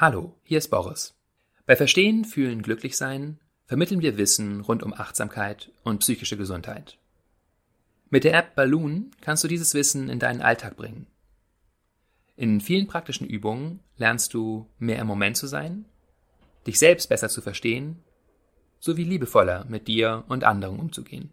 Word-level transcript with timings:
Hallo, 0.00 0.36
hier 0.44 0.58
ist 0.58 0.68
Boris. 0.68 1.16
Bei 1.66 1.74
Verstehen, 1.74 2.24
Fühlen, 2.24 2.62
Glücklichsein 2.62 3.40
vermitteln 3.66 4.00
wir 4.00 4.16
Wissen 4.16 4.60
rund 4.60 4.84
um 4.84 4.94
Achtsamkeit 4.94 5.72
und 5.82 5.98
psychische 5.98 6.36
Gesundheit. 6.36 6.98
Mit 8.08 8.22
der 8.22 8.34
App 8.34 8.54
Balloon 8.54 9.10
kannst 9.22 9.42
du 9.42 9.48
dieses 9.48 9.74
Wissen 9.74 10.08
in 10.08 10.20
deinen 10.20 10.40
Alltag 10.40 10.76
bringen. 10.76 11.08
In 12.36 12.60
vielen 12.60 12.86
praktischen 12.86 13.26
Übungen 13.26 13.80
lernst 13.96 14.34
du 14.34 14.70
mehr 14.78 15.00
im 15.00 15.08
Moment 15.08 15.36
zu 15.36 15.48
sein, 15.48 15.84
dich 16.64 16.78
selbst 16.78 17.08
besser 17.08 17.28
zu 17.28 17.40
verstehen, 17.40 17.98
sowie 18.78 19.02
liebevoller 19.02 19.64
mit 19.64 19.88
dir 19.88 20.22
und 20.28 20.44
anderen 20.44 20.78
umzugehen. 20.78 21.32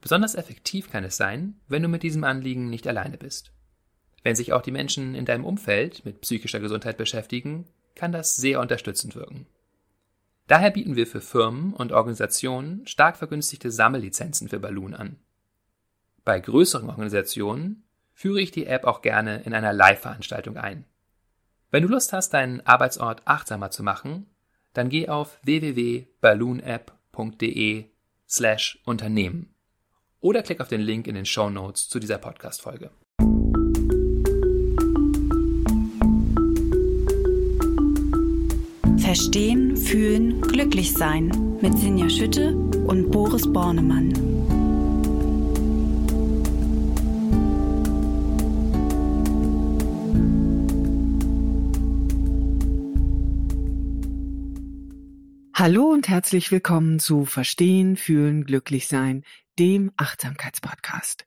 Besonders 0.00 0.36
effektiv 0.36 0.92
kann 0.92 1.02
es 1.02 1.16
sein, 1.16 1.58
wenn 1.66 1.82
du 1.82 1.88
mit 1.88 2.04
diesem 2.04 2.22
Anliegen 2.22 2.70
nicht 2.70 2.86
alleine 2.86 3.18
bist. 3.18 3.53
Wenn 4.24 4.34
sich 4.34 4.52
auch 4.52 4.62
die 4.62 4.72
Menschen 4.72 5.14
in 5.14 5.26
deinem 5.26 5.44
Umfeld 5.44 6.04
mit 6.04 6.22
psychischer 6.22 6.58
Gesundheit 6.58 6.96
beschäftigen, 6.96 7.68
kann 7.94 8.10
das 8.10 8.34
sehr 8.36 8.58
unterstützend 8.58 9.14
wirken. 9.14 9.46
Daher 10.46 10.70
bieten 10.70 10.96
wir 10.96 11.06
für 11.06 11.20
Firmen 11.20 11.74
und 11.74 11.92
Organisationen 11.92 12.86
stark 12.86 13.18
vergünstigte 13.18 13.70
Sammellizenzen 13.70 14.48
für 14.48 14.58
Balloon 14.58 14.94
an. 14.94 15.18
Bei 16.24 16.40
größeren 16.40 16.88
Organisationen 16.88 17.84
führe 18.14 18.40
ich 18.40 18.50
die 18.50 18.64
App 18.66 18.84
auch 18.84 19.02
gerne 19.02 19.42
in 19.42 19.52
einer 19.52 19.74
Live-Veranstaltung 19.74 20.56
ein. 20.56 20.86
Wenn 21.70 21.82
du 21.82 21.90
Lust 21.90 22.14
hast, 22.14 22.30
deinen 22.30 22.66
Arbeitsort 22.66 23.20
achtsamer 23.26 23.70
zu 23.70 23.82
machen, 23.82 24.30
dann 24.72 24.88
geh 24.88 25.08
auf 25.08 25.38
www.balloonapp.de 25.42 27.84
slash 28.26 28.78
Unternehmen 28.84 29.54
oder 30.20 30.42
klick 30.42 30.62
auf 30.62 30.68
den 30.68 30.80
Link 30.80 31.06
in 31.08 31.14
den 31.14 31.26
Show 31.26 31.50
Notes 31.50 31.90
zu 31.90 32.00
dieser 32.00 32.16
Podcast-Folge. 32.18 32.90
Verstehen, 39.14 39.76
Fühlen, 39.76 40.40
Glücklich-Sein 40.40 41.58
mit 41.60 41.78
Sinja 41.78 42.10
Schütte 42.10 42.52
und 42.56 43.12
Boris 43.12 43.44
Bornemann. 43.52 44.12
Hallo 55.54 55.84
und 55.92 56.08
herzlich 56.08 56.50
willkommen 56.50 56.98
zu 56.98 57.24
Verstehen, 57.24 57.96
Fühlen, 57.96 58.44
Glücklich-Sein, 58.44 59.22
dem 59.60 59.92
Achtsamkeitspodcast. 59.96 61.24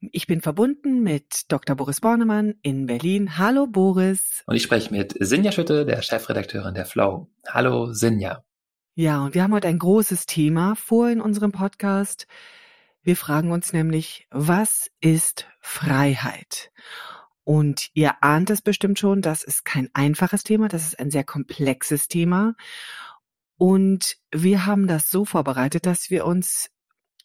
Ich 0.00 0.28
bin 0.28 0.40
verbunden 0.40 1.02
mit 1.02 1.50
Dr. 1.50 1.74
Boris 1.74 2.00
Bornemann 2.00 2.54
in 2.62 2.86
Berlin. 2.86 3.36
Hallo 3.36 3.66
Boris. 3.66 4.44
Und 4.46 4.54
ich 4.54 4.62
spreche 4.62 4.92
mit 4.94 5.16
Sinja 5.18 5.50
Schütte, 5.50 5.84
der 5.84 6.02
Chefredakteurin 6.02 6.74
der 6.74 6.86
Flow. 6.86 7.28
Hallo 7.48 7.92
Sinja. 7.92 8.44
Ja, 8.94 9.24
und 9.24 9.34
wir 9.34 9.42
haben 9.42 9.52
heute 9.52 9.66
ein 9.66 9.80
großes 9.80 10.26
Thema 10.26 10.76
vor 10.76 11.08
in 11.08 11.20
unserem 11.20 11.50
Podcast. 11.50 12.28
Wir 13.02 13.16
fragen 13.16 13.50
uns 13.50 13.72
nämlich, 13.72 14.28
was 14.30 14.88
ist 15.00 15.48
Freiheit? 15.58 16.70
Und 17.42 17.88
ihr 17.94 18.22
ahnt 18.22 18.50
es 18.50 18.62
bestimmt 18.62 19.00
schon, 19.00 19.20
das 19.20 19.42
ist 19.42 19.64
kein 19.64 19.88
einfaches 19.94 20.44
Thema, 20.44 20.68
das 20.68 20.86
ist 20.86 21.00
ein 21.00 21.10
sehr 21.10 21.24
komplexes 21.24 22.06
Thema. 22.06 22.54
Und 23.56 24.16
wir 24.30 24.64
haben 24.64 24.86
das 24.86 25.10
so 25.10 25.24
vorbereitet, 25.24 25.86
dass 25.86 26.08
wir 26.08 26.24
uns 26.24 26.70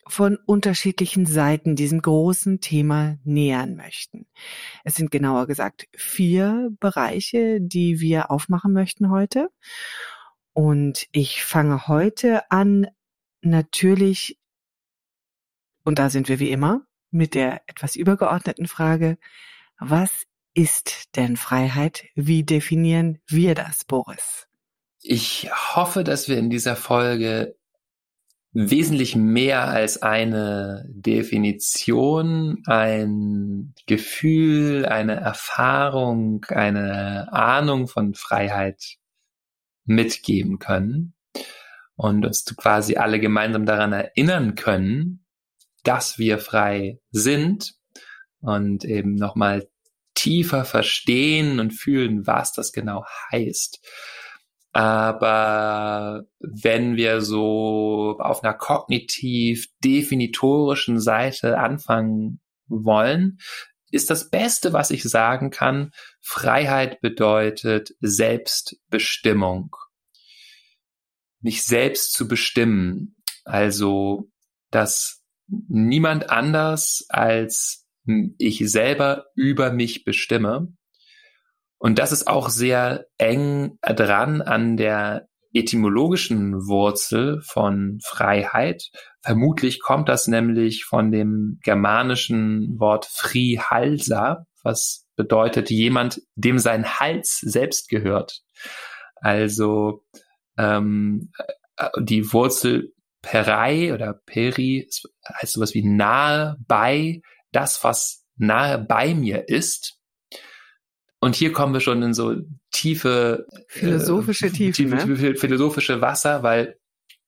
von 0.08 0.38
unterschiedlichen 0.46 1.26
Seiten 1.26 1.76
diesem 1.76 2.02
großen 2.02 2.60
Thema 2.62 3.18
nähern 3.24 3.76
möchten. 3.76 4.28
Es 4.84 4.96
sind 4.96 5.12
genauer 5.12 5.48
gesagt 5.48 5.88
vier 5.96 6.70
Bereiche, 6.80 7.60
die 7.62 8.00
wir 8.00 8.32
aufmachen 8.32 8.74
möchten 8.74 9.10
heute. 9.10 9.50
Und 10.54 11.08
ich 11.12 11.44
fange 11.44 11.88
heute 11.88 12.50
an, 12.52 12.88
natürlich, 13.42 14.40
und 15.84 16.00
da 16.00 16.10
sind 16.10 16.30
wir 16.30 16.40
wie 16.40 16.52
immer, 16.52 16.86
mit 17.12 17.36
der 17.36 17.62
etwas 17.68 17.96
übergeordneten 17.96 18.68
Frage, 18.68 19.18
was 19.80 20.26
ist 20.54 21.16
denn 21.16 21.38
Freiheit? 21.38 22.06
Wie 22.16 22.44
definieren 22.44 23.20
wir 23.28 23.56
das, 23.56 23.86
Boris? 23.86 24.48
Ich 25.02 25.50
hoffe, 25.52 26.04
dass 26.04 26.30
wir 26.30 26.38
in 26.38 26.50
dieser 26.50 26.76
Folge 26.76 27.56
wesentlich 28.54 29.16
mehr 29.16 29.68
als 29.68 30.02
eine 30.02 30.86
Definition, 30.88 32.62
ein 32.68 33.74
Gefühl, 33.88 34.86
eine 34.86 35.16
Erfahrung, 35.16 36.46
eine 36.50 37.34
Ahnung 37.34 37.88
von 37.88 38.14
Freiheit 38.14 38.98
mitgeben 39.86 40.60
können 40.60 41.16
und 41.96 42.26
uns 42.26 42.46
quasi 42.56 42.96
alle 42.96 43.20
gemeinsam 43.20 43.66
daran 43.66 43.92
erinnern 43.92 44.56
können, 44.56 45.26
dass 45.84 46.20
wir 46.20 46.38
frei 46.38 47.00
sind 47.12 47.74
und 48.40 48.86
eben 48.86 49.16
nochmal 49.16 49.68
tiefer 50.14 50.64
verstehen 50.64 51.60
und 51.60 51.72
fühlen, 51.72 52.28
was 52.28 52.54
das 52.54 52.72
genau 52.72 53.04
heißt. 53.32 53.86
Aber 54.74 56.26
wenn 56.40 56.96
wir 56.96 57.22
so 57.22 58.18
auf 58.20 58.44
einer 58.44 58.56
kognitiv 58.56 59.68
definitorischen 59.84 61.00
Seite 61.00 61.60
anfangen 61.60 62.42
wollen, 62.68 63.38
ist 63.92 64.10
das 64.10 64.32
Beste, 64.32 64.74
was 64.74 64.90
ich 64.90 65.04
sagen 65.04 65.52
kann, 65.52 65.92
Freiheit 66.22 67.02
bedeutet 67.02 67.94
Selbstbestimmung. 68.02 69.76
Mich 71.42 71.64
selbst 71.64 72.14
zu 72.14 72.28
bestimmen. 72.28 73.16
Also, 73.46 74.32
dass 74.72 75.22
niemand 75.48 76.32
anders 76.32 77.06
als 77.10 77.86
ich 78.40 78.60
selber 78.72 79.28
über 79.36 79.72
mich 79.72 80.04
bestimme 80.04 80.74
und 81.84 82.00
das 82.00 82.14
ist 82.14 82.30
auch 82.30 82.48
sehr 82.48 83.08
eng 83.18 83.78
dran 83.82 84.42
an 84.42 84.78
der 84.78 85.28
etymologischen 85.52 86.66
Wurzel 86.66 87.42
von 87.42 88.00
Freiheit. 88.02 88.90
Vermutlich 89.22 89.82
kommt 89.82 90.08
das 90.08 90.30
nämlich 90.30 90.86
von 90.86 91.12
dem 91.12 91.60
germanischen 91.62 92.80
Wort 92.80 93.06
Frihalsa, 93.06 94.46
was 94.64 95.10
bedeutet 95.18 95.72
jemand, 95.72 96.22
dem 96.36 96.58
sein 96.58 97.02
Hals 97.02 97.40
selbst 97.42 97.90
gehört. 97.90 98.44
Also 99.16 100.06
ähm, 100.58 101.34
äh, 101.76 101.90
die 102.00 102.32
Wurzel 102.32 102.94
perei 103.22 103.94
oder 103.94 104.22
peri 104.26 104.88
heißt 105.42 105.52
sowas 105.52 105.74
wie 105.74 105.84
nahe 105.84 106.56
bei, 106.66 107.20
das, 107.52 107.84
was 107.84 108.24
nahe 108.38 108.80
bei 108.80 109.14
mir 109.14 109.50
ist. 109.50 110.00
Und 111.24 111.38
hier 111.38 111.54
kommen 111.54 111.74
wir 111.74 111.80
schon 111.80 112.04
in 112.04 112.14
so 112.14 112.36
tiefe 112.72 113.48
philosophische 113.70 114.48
äh, 114.48 114.50
Tiefen, 114.52 114.74
tiefe, 114.74 115.24
ne? 115.24 115.36
philosophische 115.36 116.02
Wasser, 116.02 116.44
weil 116.44 116.78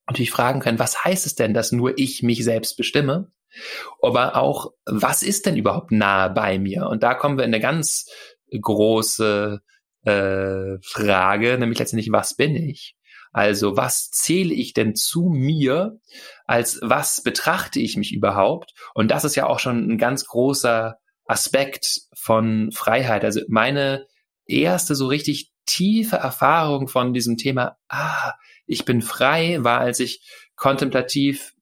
natürlich 0.05 0.31
fragen 0.31 0.59
können, 0.59 0.79
was 0.79 1.05
heißt 1.05 1.25
es 1.25 1.35
denn, 1.35 1.53
dass 1.53 1.71
nur 1.71 1.97
ich 1.97 2.21
mich 2.21 2.43
selbst 2.43 2.75
bestimme? 2.75 3.31
Aber 4.01 4.35
auch, 4.35 4.73
was 4.85 5.23
ist 5.23 5.45
denn 5.45 5.55
überhaupt 5.55 5.93
nahe 5.93 6.29
bei 6.29 6.59
mir? 6.59 6.87
Und 6.87 7.03
da 7.03 7.13
kommen 7.13 7.37
wir 7.37 7.45
in 7.45 7.53
eine 7.53 7.61
ganz 7.61 8.09
große 8.51 9.61
äh, 10.03 10.77
Frage, 10.81 11.57
nämlich 11.57 11.79
letztendlich, 11.79 12.11
was 12.11 12.35
bin 12.35 12.53
ich? 12.53 12.97
Also, 13.31 13.77
was 13.77 14.11
zähle 14.11 14.53
ich 14.53 14.73
denn 14.73 14.95
zu 14.95 15.29
mir? 15.29 16.01
Als 16.43 16.79
was 16.81 17.23
betrachte 17.23 17.79
ich 17.79 17.95
mich 17.95 18.13
überhaupt? 18.13 18.73
Und 18.93 19.09
das 19.09 19.23
ist 19.23 19.35
ja 19.35 19.45
auch 19.45 19.59
schon 19.59 19.89
ein 19.89 19.97
ganz 19.97 20.25
großer 20.25 20.97
Aspekt 21.25 22.01
von 22.13 22.71
Freiheit. 22.71 23.23
Also 23.23 23.41
meine 23.47 24.07
erste 24.45 24.95
so 24.95 25.07
richtig 25.07 25.51
tiefe 25.65 26.17
Erfahrung 26.17 26.87
von 26.87 27.13
diesem 27.13 27.37
Thema, 27.37 27.77
ah, 27.89 28.33
ich 28.67 28.85
bin 28.85 29.01
frei, 29.01 29.57
war, 29.63 29.79
als 29.79 29.99
ich 29.99 30.21
kontemplativ 30.55 31.53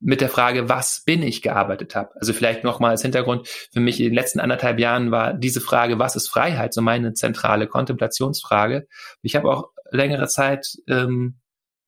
mit 0.00 0.20
der 0.20 0.28
Frage, 0.28 0.68
was 0.68 1.02
bin 1.04 1.22
ich, 1.22 1.42
gearbeitet 1.42 1.94
habe. 1.94 2.10
Also 2.16 2.32
vielleicht 2.32 2.64
nochmal 2.64 2.90
als 2.90 3.02
Hintergrund, 3.02 3.48
für 3.48 3.80
mich 3.80 4.00
in 4.00 4.06
den 4.06 4.14
letzten 4.14 4.40
anderthalb 4.40 4.78
Jahren 4.78 5.10
war 5.10 5.32
diese 5.32 5.60
Frage, 5.60 5.98
was 5.98 6.16
ist 6.16 6.28
Freiheit, 6.28 6.74
so 6.74 6.82
meine 6.82 7.14
zentrale 7.14 7.68
Kontemplationsfrage. 7.68 8.86
Ich 9.22 9.36
habe 9.36 9.50
auch 9.50 9.70
längere 9.90 10.26
Zeit 10.28 10.76
ähm, 10.88 11.38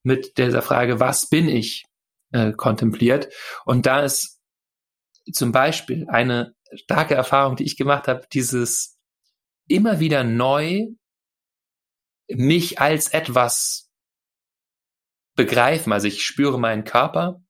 mit 0.02 0.38
dieser 0.38 0.62
Frage, 0.62 1.00
was 1.00 1.28
bin 1.28 1.48
ich, 1.48 1.84
äh, 2.32 2.52
kontempliert. 2.52 3.28
Und 3.64 3.86
da 3.86 4.00
ist 4.00 4.33
zum 5.32 5.52
Beispiel 5.52 6.06
eine 6.08 6.54
starke 6.74 7.14
Erfahrung, 7.14 7.56
die 7.56 7.64
ich 7.64 7.76
gemacht 7.76 8.08
habe, 8.08 8.26
dieses 8.32 8.98
immer 9.66 10.00
wieder 10.00 10.24
neu 10.24 10.88
mich 12.28 12.80
als 12.80 13.08
etwas 13.08 13.90
begreifen. 15.34 15.92
Also 15.92 16.08
ich 16.08 16.24
spüre 16.24 16.58
meinen 16.58 16.84
Körper. 16.84 17.42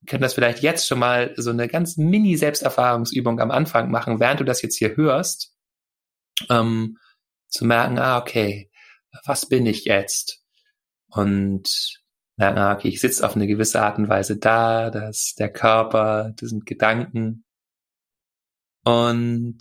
Wir 0.00 0.06
können 0.06 0.22
das 0.22 0.34
vielleicht 0.34 0.62
jetzt 0.62 0.86
schon 0.86 0.98
mal 0.98 1.32
so 1.36 1.50
eine 1.50 1.68
ganz 1.68 1.96
mini 1.96 2.36
Selbsterfahrungsübung 2.36 3.40
am 3.40 3.50
Anfang 3.50 3.90
machen, 3.90 4.20
während 4.20 4.40
du 4.40 4.44
das 4.44 4.62
jetzt 4.62 4.76
hier 4.76 4.96
hörst. 4.96 5.54
Ähm, 6.50 6.98
zu 7.48 7.64
merken, 7.64 7.98
ah, 7.98 8.18
okay, 8.18 8.70
was 9.24 9.48
bin 9.48 9.66
ich 9.66 9.84
jetzt? 9.84 10.42
Und 11.08 12.01
merken, 12.36 12.76
okay, 12.76 12.88
ich 12.88 13.00
sitze 13.00 13.26
auf 13.26 13.36
eine 13.36 13.46
gewisse 13.46 13.82
Art 13.82 13.98
und 13.98 14.08
Weise 14.08 14.38
da, 14.38 14.90
das 14.90 15.24
ist 15.24 15.38
der 15.38 15.52
Körper, 15.52 16.32
das 16.36 16.50
sind 16.50 16.66
Gedanken. 16.66 17.44
Und 18.84 19.58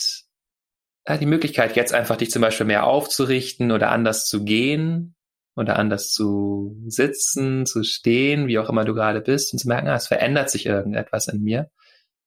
ja, 1.08 1.18
die 1.18 1.26
Möglichkeit, 1.26 1.76
jetzt 1.76 1.94
einfach 1.94 2.18
dich 2.18 2.32
zum 2.32 2.42
Beispiel 2.42 2.66
mehr 2.66 2.86
aufzurichten 2.86 3.72
oder 3.72 3.92
anders 3.92 4.28
zu 4.28 4.44
gehen 4.44 5.16
oder 5.56 5.78
anders 5.78 6.12
zu 6.12 6.78
sitzen, 6.88 7.66
zu 7.66 7.84
stehen, 7.84 8.48
wie 8.48 8.60
auch 8.60 8.70
immer 8.70 8.86
du 8.86 8.94
gerade 8.94 9.22
bist 9.22 9.54
und 9.54 9.60
zu 9.60 9.68
merken, 9.68 9.88
ah, 9.88 9.96
es 9.96 10.08
verändert 10.08 10.50
sich 10.50 10.66
irgendetwas 10.66 11.28
in 11.28 11.42
mir. 11.42 11.70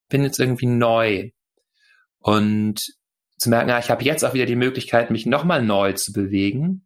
Bin 0.09 0.23
jetzt 0.23 0.39
irgendwie 0.39 0.67
neu. 0.67 1.31
Und 2.19 2.93
zu 3.37 3.49
merken, 3.49 3.71
ah, 3.71 3.79
ich 3.79 3.89
habe 3.89 4.03
jetzt 4.03 4.23
auch 4.23 4.33
wieder 4.33 4.45
die 4.45 4.55
Möglichkeit, 4.55 5.09
mich 5.09 5.25
nochmal 5.25 5.61
neu 5.61 5.93
zu 5.93 6.13
bewegen, 6.13 6.84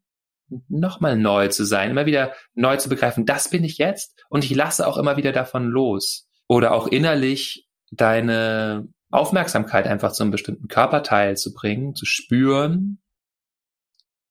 nochmal 0.67 1.17
neu 1.17 1.47
zu 1.47 1.65
sein, 1.65 1.91
immer 1.91 2.05
wieder 2.05 2.33
neu 2.53 2.77
zu 2.77 2.89
begreifen, 2.89 3.25
das 3.25 3.49
bin 3.49 3.63
ich 3.63 3.77
jetzt 3.77 4.25
und 4.29 4.43
ich 4.43 4.55
lasse 4.55 4.87
auch 4.87 4.97
immer 4.97 5.17
wieder 5.17 5.31
davon 5.31 5.65
los. 5.65 6.27
Oder 6.47 6.73
auch 6.73 6.87
innerlich 6.87 7.67
deine 7.91 8.87
Aufmerksamkeit 9.11 9.87
einfach 9.87 10.11
zu 10.11 10.23
einem 10.23 10.31
bestimmten 10.31 10.67
Körperteil 10.67 11.37
zu 11.37 11.53
bringen, 11.53 11.95
zu 11.95 12.05
spüren, 12.05 12.99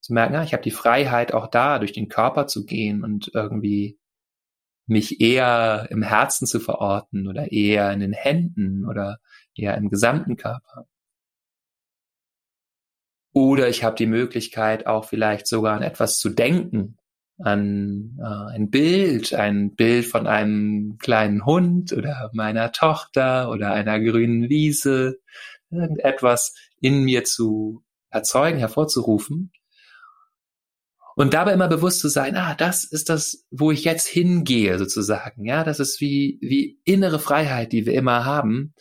zu 0.01 0.13
merken, 0.13 0.37
ah, 0.37 0.43
ich 0.43 0.53
habe 0.53 0.63
die 0.63 0.71
Freiheit 0.71 1.35
auch 1.35 1.49
da, 1.49 1.79
durch 1.79 1.93
den 1.93 2.09
Körper 2.09 2.47
zu 2.47 2.65
gehen 2.65 3.05
und 3.05 3.31
irgendwie 3.35 3.99
mich 4.87 5.21
eher 5.21 5.87
im 5.91 6.03
Herzen 6.03 6.47
zu 6.47 6.61
verorten 6.61 7.29
oder 7.29 7.53
eher 7.53 7.93
in 7.93 8.01
den 8.01 8.15
Händen 8.15 8.87
oder 8.87 9.19
eher 9.55 9.77
im 9.77 9.91
gesamten 9.91 10.37
Körper. 10.37 10.87
Oder 13.39 13.69
ich 13.69 13.85
habe 13.85 13.95
die 13.95 14.07
Möglichkeit, 14.07 14.89
auch 14.89 15.05
vielleicht 15.05 15.47
sogar 15.47 15.77
an 15.77 15.83
etwas 15.85 16.19
zu 16.19 16.29
denken, 16.29 16.97
an 17.39 18.19
äh, 18.19 18.57
ein 18.57 18.69
Bild, 18.69 19.33
ein 19.33 19.77
Bild 19.77 20.07
von 20.07 20.27
einem 20.27 20.99
kleinen 20.99 21.47
Hund 21.47 21.93
oder 21.93 22.31
meiner 22.33 22.73
Tochter 22.73 23.49
oder 23.49 23.71
einer 23.71 24.01
grünen 24.01 24.49
Wiese, 24.49 25.21
irgendetwas 25.71 26.53
in 26.81 27.05
mir 27.05 27.23
zu 27.23 27.85
erzeugen, 28.11 28.59
hervorzurufen. 28.59 29.53
Und 31.15 31.33
dabei 31.33 31.53
immer 31.53 31.69
bewusst 31.69 32.01
zu 32.01 32.09
sein, 32.09 32.35
ah, 32.35 32.57
das 32.57 32.83
ist 32.83 33.09
das, 33.09 33.47
wo 33.53 33.71
ich 33.71 33.85
jetzt 33.85 34.09
hingehe, 34.09 34.81
sozusagen. 34.81 35.45
Ja, 35.45 35.63
das 35.63 35.79
ist 35.79 36.01
wie, 36.01 36.39
wie 36.41 36.81
innere 36.83 37.21
Freiheit, 37.21 37.71
die 37.71 37.87
wir 37.87 37.95
immer 37.95 38.25
haben. 38.25 38.75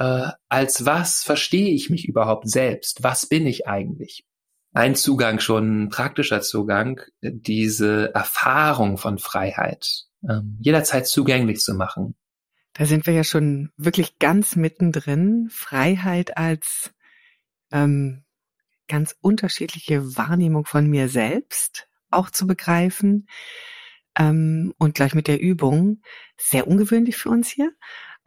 Äh, 0.00 0.30
als 0.48 0.84
was 0.84 1.22
verstehe 1.22 1.72
ich 1.72 1.90
mich 1.90 2.08
überhaupt 2.08 2.50
selbst? 2.50 3.04
Was 3.04 3.26
bin 3.26 3.46
ich 3.46 3.68
eigentlich? 3.68 4.24
ein 4.72 4.94
Zugang, 4.94 5.40
schon 5.40 5.84
ein 5.84 5.88
praktischer 5.88 6.42
Zugang, 6.42 7.00
diese 7.22 8.14
Erfahrung 8.14 8.98
von 8.98 9.18
Freiheit 9.18 10.04
ähm, 10.28 10.58
jederzeit 10.60 11.06
zugänglich 11.06 11.60
zu 11.60 11.74
machen. 11.74 12.14
Da 12.74 12.84
sind 12.86 13.06
wir 13.06 13.14
ja 13.14 13.24
schon 13.24 13.70
wirklich 13.76 14.18
ganz 14.18 14.54
mittendrin. 14.54 15.48
Freiheit 15.50 16.36
als 16.36 16.92
ähm, 17.72 18.24
ganz 18.86 19.16
unterschiedliche 19.20 20.16
Wahrnehmung 20.16 20.64
von 20.64 20.86
mir 20.86 21.08
selbst 21.08 21.88
auch 22.10 22.30
zu 22.30 22.46
begreifen. 22.46 23.28
Ähm, 24.16 24.72
und 24.78 24.94
gleich 24.94 25.14
mit 25.14 25.26
der 25.26 25.40
Übung. 25.40 26.02
Sehr 26.36 26.68
ungewöhnlich 26.68 27.16
für 27.16 27.28
uns 27.28 27.48
hier, 27.48 27.72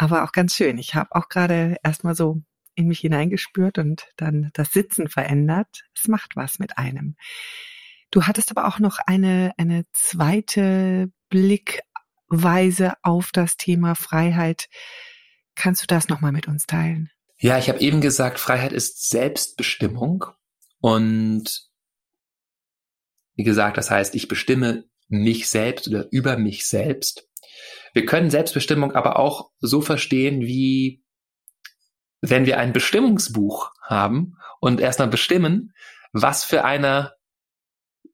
aber 0.03 0.23
auch 0.23 0.31
ganz 0.31 0.55
schön. 0.55 0.77
Ich 0.77 0.95
habe 0.95 1.15
auch 1.15 1.29
gerade 1.29 1.77
erstmal 1.83 2.15
so 2.15 2.41
in 2.75 2.87
mich 2.87 2.99
hineingespürt 2.99 3.77
und 3.77 4.07
dann 4.17 4.49
das 4.53 4.71
Sitzen 4.71 5.07
verändert. 5.07 5.83
Es 5.95 6.07
macht 6.07 6.35
was 6.35 6.59
mit 6.59 6.77
einem. 6.77 7.15
Du 8.11 8.23
hattest 8.23 8.51
aber 8.51 8.67
auch 8.67 8.79
noch 8.79 8.99
eine, 9.05 9.53
eine 9.57 9.85
zweite 9.93 11.11
Blickweise 11.29 12.93
auf 13.01 13.31
das 13.31 13.57
Thema 13.57 13.95
Freiheit. 13.95 14.69
Kannst 15.55 15.83
du 15.83 15.87
das 15.87 16.09
nochmal 16.09 16.31
mit 16.31 16.47
uns 16.47 16.65
teilen? 16.65 17.09
Ja, 17.37 17.57
ich 17.57 17.69
habe 17.69 17.79
eben 17.79 18.01
gesagt, 18.01 18.39
Freiheit 18.39 18.71
ist 18.71 19.09
Selbstbestimmung. 19.09 20.25
Und 20.79 21.69
wie 23.35 23.43
gesagt, 23.43 23.77
das 23.77 23.89
heißt, 23.89 24.15
ich 24.15 24.27
bestimme 24.27 24.85
mich 25.07 25.49
selbst 25.49 25.87
oder 25.87 26.07
über 26.11 26.37
mich 26.37 26.67
selbst. 26.67 27.27
Wir 27.93 28.05
können 28.05 28.29
Selbstbestimmung 28.29 28.93
aber 28.93 29.19
auch 29.19 29.51
so 29.59 29.81
verstehen 29.81 30.41
wie 30.41 31.03
wenn 32.21 32.45
wir 32.45 32.57
ein 32.57 32.71
Bestimmungsbuch 32.71 33.71
haben 33.81 34.37
und 34.61 34.79
erstmal 34.79 35.09
bestimmen, 35.09 35.73
was 36.13 36.45
für 36.45 36.63
einer 36.63 37.13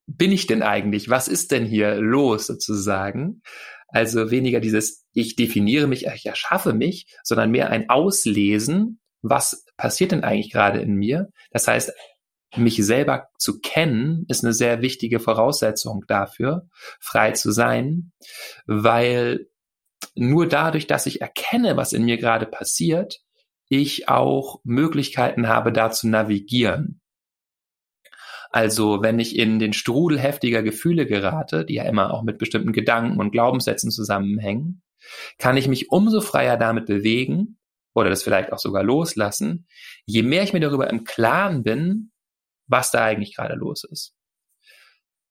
bin 0.08 0.32
ich 0.32 0.48
denn 0.48 0.64
eigentlich? 0.64 1.10
Was 1.10 1.28
ist 1.28 1.52
denn 1.52 1.66
hier 1.66 1.96
los 1.96 2.48
sozusagen? 2.48 3.44
Also 3.88 4.32
weniger 4.32 4.60
dieses 4.60 5.06
ich 5.14 5.36
definiere 5.36 5.88
mich, 5.88 6.08
ich 6.08 6.26
erschaffe 6.26 6.74
mich, 6.74 7.06
sondern 7.24 7.52
mehr 7.52 7.70
ein 7.70 7.90
Auslesen, 7.90 9.00
was 9.22 9.66
passiert 9.78 10.12
denn 10.12 10.24
eigentlich 10.24 10.52
gerade 10.52 10.80
in 10.80 10.96
mir? 10.96 11.30
Das 11.52 11.68
heißt, 11.68 11.94
mich 12.56 12.78
selber 12.78 13.30
zu 13.38 13.60
kennen, 13.60 14.26
ist 14.28 14.44
eine 14.44 14.54
sehr 14.54 14.82
wichtige 14.82 15.20
Voraussetzung 15.20 16.06
dafür, 16.08 16.68
frei 17.00 17.32
zu 17.32 17.52
sein, 17.52 18.12
weil 18.66 19.48
nur 20.16 20.48
dadurch, 20.48 20.88
dass 20.88 21.06
ich 21.06 21.22
erkenne, 21.22 21.78
was 21.78 21.94
in 21.94 22.06
mir 22.06 22.18
gerade 22.18 22.46
passiert, 22.46 23.22
ich 23.70 24.10
auch 24.10 24.60
Möglichkeiten 24.64 25.48
habe, 25.48 25.72
da 25.72 25.92
zu 25.92 26.08
navigieren. 26.08 27.02
Also 28.52 29.04
wenn 29.04 29.20
ich 29.20 29.38
in 29.38 29.60
den 29.60 29.74
Strudel 29.74 30.20
heftiger 30.20 30.64
Gefühle 30.64 31.06
gerate, 31.06 31.66
die 31.66 31.76
ja 31.76 31.84
immer 31.84 32.14
auch 32.14 32.24
mit 32.24 32.40
bestimmten 32.40 32.74
Gedanken 32.74 33.20
und 33.20 33.32
Glaubenssätzen 33.32 33.92
zusammenhängen, 33.92 34.82
kann 35.38 35.56
ich 35.56 35.68
mich 35.68 35.92
umso 35.92 36.20
freier 36.20 36.58
damit 36.58 36.88
bewegen 36.88 37.60
oder 37.94 38.10
das 38.10 38.24
vielleicht 38.24 38.52
auch 38.52 38.58
sogar 38.58 38.84
loslassen, 38.84 39.68
je 40.06 40.24
mehr 40.24 40.44
ich 40.44 40.54
mir 40.54 40.60
darüber 40.60 40.90
im 40.90 41.04
Klaren 41.04 41.64
bin, 41.64 42.12
was 42.70 42.92
da 42.92 43.04
eigentlich 43.04 43.36
gerade 43.36 43.56
los 43.56 43.84
ist. 43.84 44.14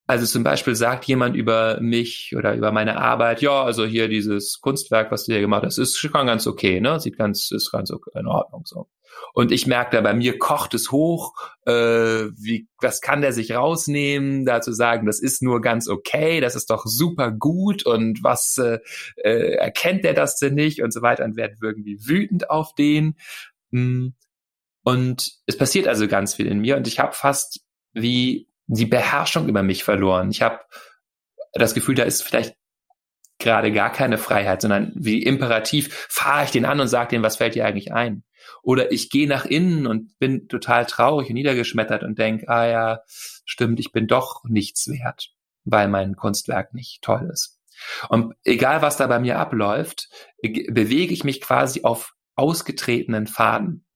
Also 0.06 0.25
zum 0.25 0.43
Beispiel 0.43 0.75
sagt 0.75 1.05
jemand 1.05 1.37
über 1.37 1.81
mich 1.82 2.35
oder 2.35 2.55
über 2.55 2.73
meine 2.73 2.96
Arbeit, 2.96 3.43
ja, 3.43 3.62
also 3.62 3.85
hier 3.85 4.08
dieses 4.08 4.58
Kunstwerk, 4.62 5.12
was 5.12 5.26
du 5.26 5.32
hier 5.32 5.43
gemacht 5.43 5.64
hast, 5.67 5.76
ist 5.76 5.99
schon 5.99 6.12
ganz 6.12 6.46
okay, 6.46 6.81
ne? 6.81 6.99
Sieht 6.99 7.19
ganz, 7.19 7.50
ist 7.50 7.70
ganz 7.70 7.90
okay, 7.90 8.19
in 8.19 8.26
Ordnung 8.26 8.62
so. 8.64 8.88
Und 9.35 9.52
ich 9.52 9.67
merke 9.67 9.96
da, 9.96 10.00
bei 10.00 10.14
mir 10.14 10.38
kocht 10.38 10.73
es 10.73 10.90
hoch, 10.90 11.35
äh, 11.67 11.73
wie, 11.73 12.69
was 12.81 13.02
kann 13.02 13.20
der 13.20 13.35
sich 13.35 13.52
rausnehmen, 13.52 14.46
da 14.46 14.62
zu 14.62 14.73
sagen, 14.73 15.06
das 15.06 15.20
ist 15.20 15.43
nur 15.43 15.61
ganz 15.61 15.88
okay, 15.88 16.40
das 16.40 16.57
ist 16.57 16.71
doch 16.71 16.87
super 16.87 17.30
gut 17.30 17.85
und 17.85 18.25
was 18.25 18.57
äh, 18.57 18.78
äh, 19.16 19.57
erkennt 19.57 20.04
der 20.04 20.14
das 20.14 20.37
denn 20.37 20.54
nicht 20.54 20.83
und 20.83 20.92
so 20.92 21.02
weiter 21.02 21.25
und 21.25 21.37
werde 21.37 21.57
irgendwie 21.61 21.99
wütend 22.07 22.49
auf 22.49 22.75
den. 22.75 23.16
Hm. 23.73 24.14
Und 24.82 25.32
es 25.47 25.56
passiert 25.56 25.87
also 25.87 26.08
ganz 26.08 26.35
viel 26.35 26.47
in 26.47 26.61
mir 26.61 26.76
und 26.76 26.87
ich 26.87 26.99
habe 26.99 27.12
fast 27.12 27.61
wie 27.92 28.49
die 28.66 28.87
Beherrschung 28.87 29.49
über 29.49 29.62
mich 29.62 29.85
verloren. 29.85 30.30
Ich 30.30 30.42
habe 30.42 30.61
das 31.52 31.75
Gefühl, 31.75 31.94
da 31.94 32.04
ist 32.04 32.23
vielleicht 32.23 32.56
gerade 33.38 33.73
gar 33.73 33.90
keine 33.90 34.18
Freiheit, 34.18 34.62
sondern 34.62 34.92
wie 34.94 35.23
imperativ 35.23 36.06
fahre 36.08 36.44
ich 36.44 36.50
den 36.50 36.64
an 36.64 36.80
und 36.80 36.88
sage 36.88 37.11
dem, 37.11 37.23
was 37.23 37.37
fällt 37.37 37.54
dir 37.54 37.66
eigentlich 37.66 37.92
ein? 37.92 38.25
Oder 38.62 38.92
ich 38.92 39.11
gehe 39.11 39.28
nach 39.28 39.44
innen 39.44 39.87
und 39.87 40.18
bin 40.18 40.49
total 40.49 40.87
traurig 40.87 41.28
und 41.28 41.35
niedergeschmettert 41.35 42.02
und 42.02 42.18
denke, 42.18 42.49
ah 42.49 42.66
ja, 42.66 43.00
stimmt, 43.44 43.80
ich 43.80 43.92
bin 43.92 44.06
doch 44.06 44.42
nichts 44.44 44.88
wert, 44.88 45.30
weil 45.64 45.88
mein 45.88 46.16
Kunstwerk 46.16 46.75
nicht 46.75 47.02
toll 47.02 47.28
ist. 47.32 47.58
Und 48.08 48.35
egal, 48.44 48.82
was 48.82 48.97
da 48.97 49.06
bei 49.06 49.20
mir 49.20 49.38
abläuft, 49.38 50.08
bewege 50.42 51.14
ich 51.14 51.25
mich 51.25 51.40
quasi 51.40 51.82
auf 51.85 52.14
ausgetretenen 52.35 53.26
Faden, 53.26 53.87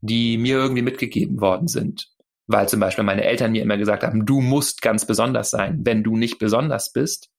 die 0.00 0.38
mir 0.38 0.56
irgendwie 0.56 0.82
mitgegeben 0.82 1.40
worden 1.40 1.68
sind 1.68 2.08
weil 2.48 2.68
zum 2.68 2.80
Beispiel 2.80 3.04
meine 3.04 3.24
Eltern 3.24 3.52
mir 3.52 3.62
immer 3.62 3.76
gesagt 3.76 4.02
haben, 4.02 4.26
du 4.26 4.40
musst 4.40 4.82
ganz 4.82 5.06
besonders 5.06 5.50
sein. 5.50 5.80
Wenn 5.84 6.02
du 6.02 6.16
nicht 6.16 6.38
besonders 6.38 6.92
bist, 6.92 7.30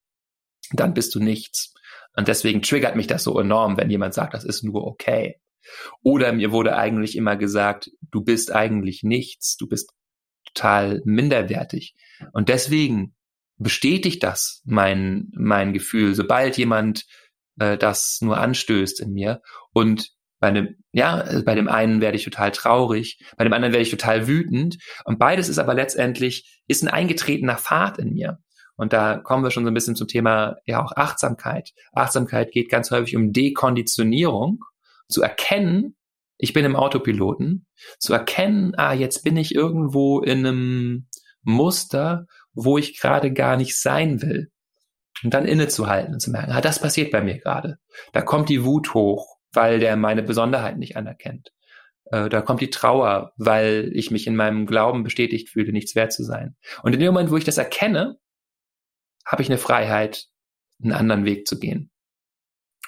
dann 0.72 0.94
bist 0.94 1.14
du 1.14 1.20
nichts. 1.20 1.74
Und 2.16 2.28
deswegen 2.28 2.62
triggert 2.62 2.96
mich 2.96 3.08
das 3.08 3.24
so 3.24 3.38
enorm, 3.38 3.76
wenn 3.76 3.90
jemand 3.90 4.14
sagt, 4.14 4.34
das 4.34 4.44
ist 4.44 4.62
nur 4.62 4.86
okay. 4.86 5.40
Oder 6.02 6.32
mir 6.32 6.52
wurde 6.52 6.76
eigentlich 6.76 7.16
immer 7.16 7.36
gesagt, 7.36 7.90
du 8.10 8.22
bist 8.22 8.52
eigentlich 8.52 9.02
nichts, 9.02 9.56
du 9.56 9.68
bist 9.68 9.92
total 10.46 11.02
minderwertig. 11.04 11.94
Und 12.32 12.48
deswegen 12.48 13.14
bestätigt 13.58 14.22
das 14.22 14.62
mein, 14.64 15.28
mein 15.32 15.72
Gefühl, 15.72 16.14
sobald 16.14 16.56
jemand 16.56 17.04
äh, 17.58 17.76
das 17.76 18.18
nur 18.20 18.38
anstößt 18.38 19.00
in 19.00 19.12
mir. 19.12 19.42
Und 19.72 20.12
bei 20.40 20.50
dem, 20.50 20.76
ja, 20.92 21.24
bei 21.44 21.54
dem 21.54 21.68
einen 21.68 22.00
werde 22.00 22.16
ich 22.16 22.24
total 22.24 22.50
traurig, 22.50 23.22
bei 23.36 23.44
dem 23.44 23.52
anderen 23.52 23.72
werde 23.72 23.82
ich 23.82 23.90
total 23.90 24.26
wütend. 24.26 24.78
Und 25.04 25.18
beides 25.18 25.48
ist 25.48 25.58
aber 25.58 25.74
letztendlich, 25.74 26.60
ist 26.66 26.82
ein 26.82 26.88
eingetretener 26.88 27.56
Pfad 27.56 27.98
in 27.98 28.14
mir. 28.14 28.38
Und 28.76 28.94
da 28.94 29.18
kommen 29.18 29.44
wir 29.44 29.50
schon 29.50 29.64
so 29.64 29.70
ein 29.70 29.74
bisschen 29.74 29.94
zum 29.94 30.08
Thema, 30.08 30.56
ja, 30.64 30.82
auch 30.82 30.96
Achtsamkeit. 30.96 31.70
Achtsamkeit 31.92 32.50
geht 32.50 32.70
ganz 32.70 32.90
häufig 32.90 33.14
um 33.14 33.32
Dekonditionierung, 33.32 34.64
zu 35.06 35.22
erkennen, 35.22 35.96
ich 36.38 36.54
bin 36.54 36.64
im 36.64 36.76
Autopiloten, 36.76 37.66
zu 37.98 38.14
erkennen, 38.14 38.72
ah, 38.76 38.94
jetzt 38.94 39.22
bin 39.22 39.36
ich 39.36 39.54
irgendwo 39.54 40.20
in 40.20 40.46
einem 40.46 41.08
Muster, 41.42 42.26
wo 42.54 42.78
ich 42.78 42.98
gerade 42.98 43.32
gar 43.32 43.56
nicht 43.56 43.78
sein 43.78 44.22
will. 44.22 44.50
Und 45.22 45.34
dann 45.34 45.44
innezuhalten 45.44 46.14
und 46.14 46.20
zu 46.20 46.30
merken, 46.30 46.52
ah, 46.52 46.62
das 46.62 46.80
passiert 46.80 47.10
bei 47.10 47.20
mir 47.20 47.38
gerade. 47.38 47.76
Da 48.12 48.22
kommt 48.22 48.48
die 48.48 48.64
Wut 48.64 48.94
hoch, 48.94 49.39
weil 49.52 49.80
der 49.80 49.96
meine 49.96 50.22
Besonderheit 50.22 50.78
nicht 50.78 50.96
anerkennt. 50.96 51.52
Äh, 52.06 52.28
da 52.28 52.40
kommt 52.40 52.60
die 52.60 52.70
Trauer, 52.70 53.32
weil 53.36 53.90
ich 53.94 54.10
mich 54.10 54.26
in 54.26 54.36
meinem 54.36 54.66
Glauben 54.66 55.02
bestätigt 55.02 55.50
fühle, 55.50 55.72
nichts 55.72 55.94
wert 55.94 56.12
zu 56.12 56.24
sein. 56.24 56.56
Und 56.82 56.92
in 56.92 57.00
dem 57.00 57.12
Moment, 57.12 57.30
wo 57.30 57.36
ich 57.36 57.44
das 57.44 57.58
erkenne, 57.58 58.18
habe 59.24 59.42
ich 59.42 59.48
eine 59.48 59.58
Freiheit, 59.58 60.26
einen 60.82 60.92
anderen 60.92 61.24
Weg 61.24 61.46
zu 61.46 61.58
gehen. 61.58 61.90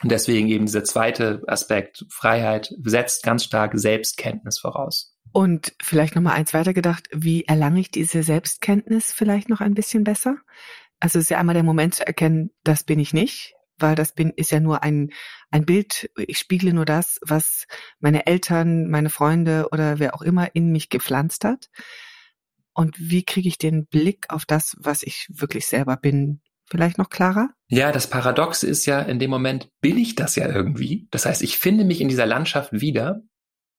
Und 0.02 0.10
deswegen 0.10 0.48
eben 0.48 0.66
dieser 0.66 0.82
zweite 0.82 1.42
Aspekt, 1.46 2.04
Freiheit 2.10 2.74
setzt 2.82 3.22
ganz 3.22 3.44
stark 3.44 3.78
Selbstkenntnis 3.78 4.58
voraus. 4.58 5.16
Und 5.30 5.74
vielleicht 5.80 6.16
noch 6.16 6.22
mal 6.22 6.32
eins 6.32 6.52
weitergedacht, 6.52 7.08
wie 7.12 7.44
erlange 7.44 7.80
ich 7.80 7.90
diese 7.90 8.22
Selbstkenntnis 8.22 9.12
vielleicht 9.12 9.48
noch 9.48 9.60
ein 9.60 9.74
bisschen 9.74 10.04
besser? 10.04 10.36
Also 10.98 11.18
es 11.18 11.24
ist 11.24 11.30
ja 11.30 11.38
einmal 11.38 11.54
der 11.54 11.62
Moment 11.62 11.94
zu 11.94 12.06
erkennen, 12.06 12.50
das 12.64 12.84
bin 12.84 12.98
ich 12.98 13.12
nicht, 13.14 13.54
weil 13.82 13.94
das 13.94 14.14
bin, 14.14 14.32
ist 14.34 14.50
ja 14.50 14.60
nur 14.60 14.82
ein, 14.82 15.10
ein 15.50 15.66
Bild. 15.66 16.10
Ich 16.16 16.38
spiegle 16.38 16.72
nur 16.72 16.84
das, 16.84 17.18
was 17.22 17.66
meine 18.00 18.26
Eltern, 18.26 18.88
meine 18.88 19.10
Freunde 19.10 19.68
oder 19.72 19.98
wer 19.98 20.14
auch 20.14 20.22
immer 20.22 20.54
in 20.54 20.72
mich 20.72 20.88
gepflanzt 20.88 21.44
hat. 21.44 21.68
Und 22.74 22.96
wie 22.98 23.24
kriege 23.24 23.48
ich 23.48 23.58
den 23.58 23.86
Blick 23.86 24.26
auf 24.30 24.46
das, 24.46 24.76
was 24.80 25.02
ich 25.02 25.28
wirklich 25.30 25.66
selber 25.66 25.96
bin, 25.96 26.40
vielleicht 26.64 26.96
noch 26.96 27.10
klarer? 27.10 27.50
Ja, 27.68 27.92
das 27.92 28.08
Paradoxe 28.08 28.66
ist 28.66 28.86
ja, 28.86 29.00
in 29.00 29.18
dem 29.18 29.30
Moment 29.30 29.68
bin 29.80 29.98
ich 29.98 30.14
das 30.14 30.36
ja 30.36 30.48
irgendwie. 30.48 31.06
Das 31.10 31.26
heißt, 31.26 31.42
ich 31.42 31.58
finde 31.58 31.84
mich 31.84 32.00
in 32.00 32.08
dieser 32.08 32.26
Landschaft 32.26 32.72
wieder, 32.72 33.22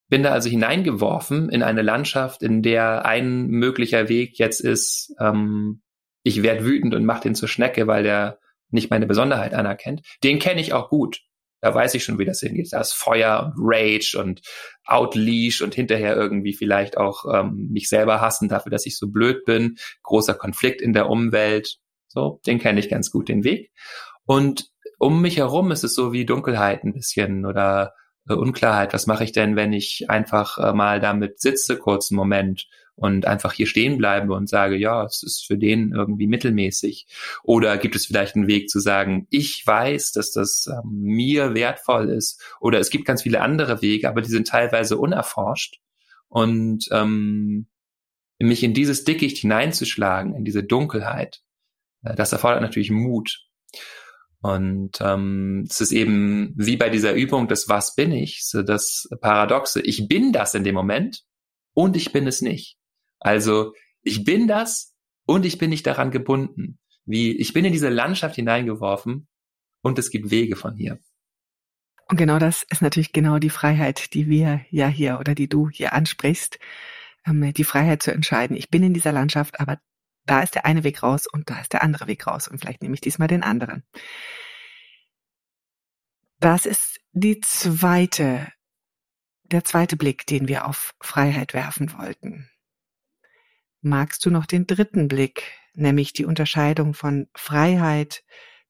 bin 0.10 0.22
da 0.22 0.32
also 0.32 0.50
hineingeworfen 0.50 1.50
in 1.50 1.64
eine 1.64 1.82
Landschaft, 1.82 2.44
in 2.44 2.62
der 2.62 3.06
ein 3.06 3.48
möglicher 3.48 4.10
Weg 4.10 4.38
jetzt 4.38 4.60
ist, 4.60 5.16
ähm, 5.20 5.82
ich 6.24 6.42
werde 6.44 6.66
wütend 6.66 6.94
und 6.96 7.06
mache 7.06 7.24
den 7.24 7.36
zur 7.36 7.50
Schnecke, 7.50 7.88
weil 7.88 8.04
der 8.04 8.40
nicht 8.74 8.90
meine 8.90 9.08
Besonderheit 9.08 9.54
anerkennt. 9.54 10.02
Den 10.24 10.40
kenne 10.40 10.62
ich 10.62 10.74
auch 10.74 10.90
gut. 10.90 11.22
Da 11.62 11.74
weiß 11.74 11.94
ich 11.94 12.04
schon, 12.04 12.20
wie 12.20 12.26
das 12.26 12.42
hingeht. 12.42 12.74
Da 12.74 12.82
ist 12.82 12.92
Feuer 12.92 13.46
und 13.46 13.54
Rage 13.58 14.18
und 14.20 14.42
Outleash 14.86 15.62
und 15.62 15.74
hinterher 15.74 16.16
irgendwie 16.18 16.54
vielleicht 16.54 16.98
auch 16.98 17.24
ähm, 17.34 17.70
mich 17.72 17.88
selber 17.88 18.20
hassen 18.20 18.50
dafür, 18.50 18.70
dass 18.70 18.86
ich 18.86 18.98
so 18.98 19.08
blöd 19.08 19.46
bin. 19.46 19.78
Großer 20.02 20.34
Konflikt 20.34 20.82
in 20.82 20.92
der 20.92 21.10
Umwelt. 21.10 21.78
So, 22.10 22.42
den 22.46 22.60
kenne 22.60 22.82
ich 22.82 22.90
ganz 22.90 23.12
gut, 23.12 23.30
den 23.30 23.46
Weg. 23.46 23.72
Und 24.26 24.68
um 25.00 25.22
mich 25.22 25.38
herum 25.38 25.72
ist 25.72 25.86
es 25.86 25.96
so 25.96 26.12
wie 26.12 26.26
Dunkelheit 26.26 26.84
ein 26.84 26.94
bisschen 26.94 27.46
oder 27.46 27.94
äh, 28.28 28.34
Unklarheit. 28.34 28.94
Was 28.94 29.08
mache 29.08 29.24
ich 29.24 29.32
denn, 29.32 29.56
wenn 29.56 29.74
ich 29.74 30.10
einfach 30.10 30.58
äh, 30.58 30.74
mal 30.74 31.00
damit 31.00 31.40
sitze, 31.40 31.78
kurz 31.78 32.12
einen 32.12 32.18
Moment 32.18 32.68
und 32.96 33.26
einfach 33.26 33.54
hier 33.54 33.68
stehen 33.68 33.98
bleibe 33.98 34.34
und 34.34 34.48
sage, 34.48 34.76
ja, 34.76 35.04
es 35.06 35.24
ist 35.24 35.46
für 35.46 35.58
den 35.58 35.92
irgendwie 35.94 36.28
mittelmäßig. 36.28 37.08
Oder 37.44 37.78
gibt 37.78 37.96
es 37.96 38.06
vielleicht 38.06 38.36
einen 38.36 38.48
Weg 38.48 38.70
zu 38.70 38.80
sagen, 38.80 39.28
ich 39.30 39.66
weiß, 39.66 40.12
dass 40.12 40.32
das 40.32 40.68
ähm, 40.68 41.02
mir 41.02 41.56
wertvoll 41.56 42.10
ist. 42.10 42.42
Oder 42.60 42.80
es 42.80 42.90
gibt 42.90 43.06
ganz 43.06 43.24
viele 43.24 43.42
andere 43.42 43.82
Wege, 43.82 44.10
aber 44.10 44.22
die 44.22 44.30
sind 44.30 44.48
teilweise 44.48 44.98
unerforscht. 44.98 45.80
Und 46.28 46.88
ähm, 46.92 47.68
mich 48.40 48.64
in 48.64 48.74
dieses 48.74 49.04
Dickicht 49.04 49.38
hineinzuschlagen, 49.38 50.36
in 50.36 50.46
diese 50.46 50.64
Dunkelheit, 50.64 51.42
äh, 52.04 52.16
das 52.16 52.32
erfordert 52.32 52.62
natürlich 52.62 52.92
Mut. 52.92 53.46
Und 54.42 55.00
ähm, 55.00 55.66
es 55.70 55.80
ist 55.80 55.94
eben 55.94 56.54
wie 56.58 56.76
bei 56.76 56.90
dieser 56.90 57.14
Übung 57.14 57.48
das 57.48 57.70
Was 57.70 57.96
bin 57.96 58.12
ich, 58.12 58.46
so 58.46 58.62
das 58.62 59.08
Paradoxe. 59.22 59.82
Ich 59.82 60.08
bin 60.10 60.34
das 60.34 60.54
in 60.54 60.66
dem 60.66 60.76
Moment 60.76 61.24
und 61.74 61.96
ich 61.96 62.12
bin 62.12 62.28
es 62.28 62.42
nicht. 62.42 62.78
Also 63.24 63.74
ich 64.02 64.24
bin 64.26 64.48
das 64.48 64.94
und 65.26 65.46
ich 65.46 65.58
bin 65.58 65.70
nicht 65.70 65.88
daran 65.88 66.12
gebunden. 66.12 66.78
Wie 67.06 67.36
ich 67.38 67.54
bin 67.54 67.66
in 67.66 67.72
diese 67.74 67.90
Landschaft 67.90 68.36
hineingeworfen 68.36 69.28
und 69.82 69.98
es 69.98 70.10
gibt 70.10 70.30
Wege 70.30 70.56
von 70.56 70.76
hier. 70.76 71.00
Und 72.10 72.18
genau 72.18 72.38
das 72.38 72.64
ist 72.70 72.82
natürlich 72.82 73.14
genau 73.14 73.40
die 73.40 73.50
Freiheit, 73.50 74.14
die 74.14 74.28
wir 74.28 74.62
ja 74.70 74.88
hier 74.88 75.20
oder 75.20 75.36
die 75.36 75.48
du 75.48 75.70
hier 75.70 75.94
ansprichst. 75.94 76.60
Ähm, 77.26 77.54
die 77.54 77.64
Freiheit 77.64 78.04
zu 78.04 78.12
entscheiden. 78.12 78.58
Ich 78.58 78.70
bin 78.70 78.84
in 78.84 78.94
dieser 78.94 79.14
Landschaft, 79.14 79.60
aber 79.60 79.80
da 80.26 80.42
ist 80.42 80.56
der 80.56 80.66
eine 80.66 80.84
Weg 80.84 81.02
raus 81.02 81.28
und 81.28 81.50
da 81.50 81.60
ist 81.60 81.74
der 81.74 81.84
andere 81.84 82.08
Weg 82.08 82.28
raus. 82.28 82.48
Und 82.48 82.60
vielleicht 82.60 82.82
nehme 82.82 82.94
ich 82.94 83.02
diesmal 83.02 83.30
den 83.30 83.44
anderen. 83.44 83.84
Das 86.40 86.66
ist 86.66 87.00
die 87.14 87.40
zweite, 87.40 88.52
der 89.44 89.64
zweite 89.64 89.96
Blick, 89.96 90.26
den 90.26 90.50
wir 90.50 90.68
auf 90.68 90.94
Freiheit 91.00 91.54
werfen 91.54 91.94
wollten 91.98 92.50
magst 93.84 94.26
du 94.26 94.30
noch 94.30 94.46
den 94.46 94.68
dritten 94.68 95.08
Blick, 95.08 95.44
nämlich 95.74 96.14
die 96.14 96.26
Unterscheidung 96.26 96.94
von 96.94 97.28
Freiheit 97.36 98.24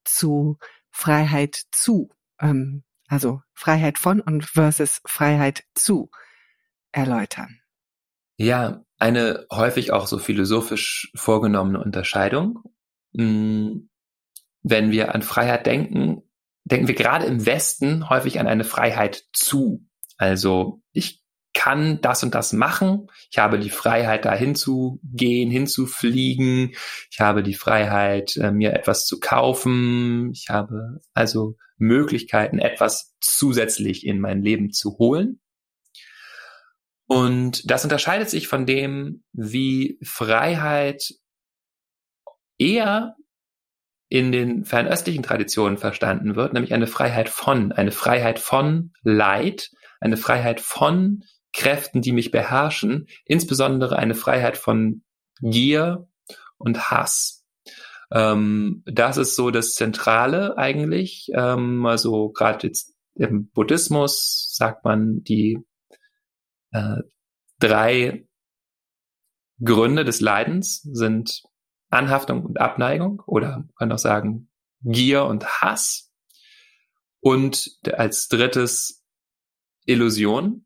zu 0.03 0.58
Freiheit 0.91 1.63
zu, 1.72 2.10
ähm, 2.39 2.84
also 3.08 3.41
Freiheit 3.53 3.98
von 3.98 4.22
und 4.22 4.46
versus 4.46 5.01
Freiheit 5.05 5.63
zu 5.74 6.10
erläutern? 6.91 7.60
Ja, 8.38 8.84
eine 8.98 9.46
häufig 9.51 9.91
auch 9.91 10.08
so 10.08 10.17
philosophisch 10.17 11.12
vorgenommene 11.15 11.82
Unterscheidung. 11.82 12.63
Hm, 13.15 13.89
wenn 14.62 14.91
wir 14.91 15.13
an 15.13 15.22
Freiheit 15.22 15.65
denken, 15.65 16.24
denken 16.63 16.88
wir 16.88 16.96
gerade 16.96 17.25
im 17.25 17.46
Westen 17.46 18.10
häufig 18.10 18.39
an 18.39 18.48
eine 18.48 18.63
Freiheit 18.63 19.25
zu. 19.34 19.86
Also 20.17 20.82
ich 20.91 21.23
kann 21.53 22.01
das 22.01 22.24
und 22.24 22.36
das 22.36 22.53
machen. 22.53 23.07
Ich 23.31 23.38
habe 23.38 23.60
die 23.60 23.69
Freiheit, 23.69 24.25
da 24.25 24.33
hinzugehen, 24.33 25.51
hinzufliegen. 25.51 26.74
Ich 27.12 27.19
habe 27.19 27.43
die 27.43 27.53
Freiheit, 27.53 28.36
äh, 28.38 28.51
mir 28.51 28.74
etwas 28.74 29.05
zu 29.05 29.19
kaufen. 29.19 30.31
Ich 30.33 30.50
habe 30.50 31.01
also 31.13 31.55
Möglichkeiten, 31.77 32.60
etwas 32.60 33.13
zusätzlich 33.19 34.05
in 34.05 34.19
mein 34.19 34.41
Leben 34.41 34.72
zu 34.72 34.98
holen. 34.98 35.39
Und 37.05 37.69
das 37.69 37.83
unterscheidet 37.83 38.29
sich 38.29 38.48
von 38.48 38.65
dem, 38.65 39.24
wie 39.33 40.00
Freiheit 40.01 41.13
eher 42.57 43.15
in 44.10 44.31
den 44.31 44.63
fernöstlichen 44.65 45.24
Traditionen 45.24 45.77
verstanden 45.77 46.36
wird, 46.36 46.53
nämlich 46.53 46.74
eine 46.74 46.88
Freiheit 46.88 47.29
von, 47.29 47.72
eine 47.72 47.91
Freiheit 47.91 48.39
von 48.39 48.93
Leid, 49.01 49.72
eine 50.00 50.17
Freiheit 50.17 50.62
von 50.62 51.24
Kräften, 51.53 52.01
die 52.01 52.12
mich 52.12 52.31
beherrschen, 52.31 53.07
insbesondere 53.25 53.98
eine 53.98 54.15
Freiheit 54.15 54.57
von 54.57 55.03
Gier 55.41 56.07
und 56.57 56.91
Hass. 56.91 57.45
Ähm, 58.12 58.83
das 58.86 59.17
ist 59.17 59.36
so 59.36 59.51
das 59.51 59.75
Zentrale 59.75 60.57
eigentlich. 60.57 61.29
Ähm, 61.33 61.86
also 61.86 62.29
gerade 62.29 62.67
jetzt 62.67 62.95
im 63.15 63.50
Buddhismus 63.50 64.53
sagt 64.55 64.83
man 64.83 65.24
die 65.24 65.60
äh, 66.72 67.01
drei 67.60 68.27
Gründe 69.63 70.03
des 70.03 70.19
Leidens 70.19 70.81
sind 70.81 71.43
Anhaftung 71.89 72.43
und 72.43 72.60
Abneigung 72.60 73.22
oder 73.27 73.57
man 73.57 73.75
kann 73.77 73.91
auch 73.91 74.00
sagen 74.00 74.50
Gier 74.81 75.25
und 75.25 75.45
Hass. 75.62 76.12
Und 77.19 77.79
als 77.93 78.27
drittes 78.27 79.03
Illusion. 79.86 80.65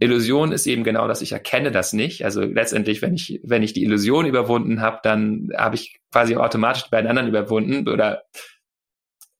Illusion 0.00 0.52
ist 0.52 0.66
eben 0.66 0.84
genau 0.84 1.08
das, 1.08 1.22
ich 1.22 1.32
erkenne 1.32 1.72
das 1.72 1.92
nicht. 1.92 2.24
Also 2.24 2.42
letztendlich, 2.42 3.02
wenn 3.02 3.14
ich, 3.14 3.40
wenn 3.42 3.62
ich 3.62 3.72
die 3.72 3.82
Illusion 3.82 4.26
überwunden 4.26 4.80
habe, 4.80 5.00
dann 5.02 5.48
habe 5.56 5.74
ich 5.74 5.98
quasi 6.12 6.36
automatisch 6.36 6.84
die 6.84 6.90
beiden 6.90 7.10
anderen 7.10 7.28
überwunden 7.28 7.88
oder 7.88 8.22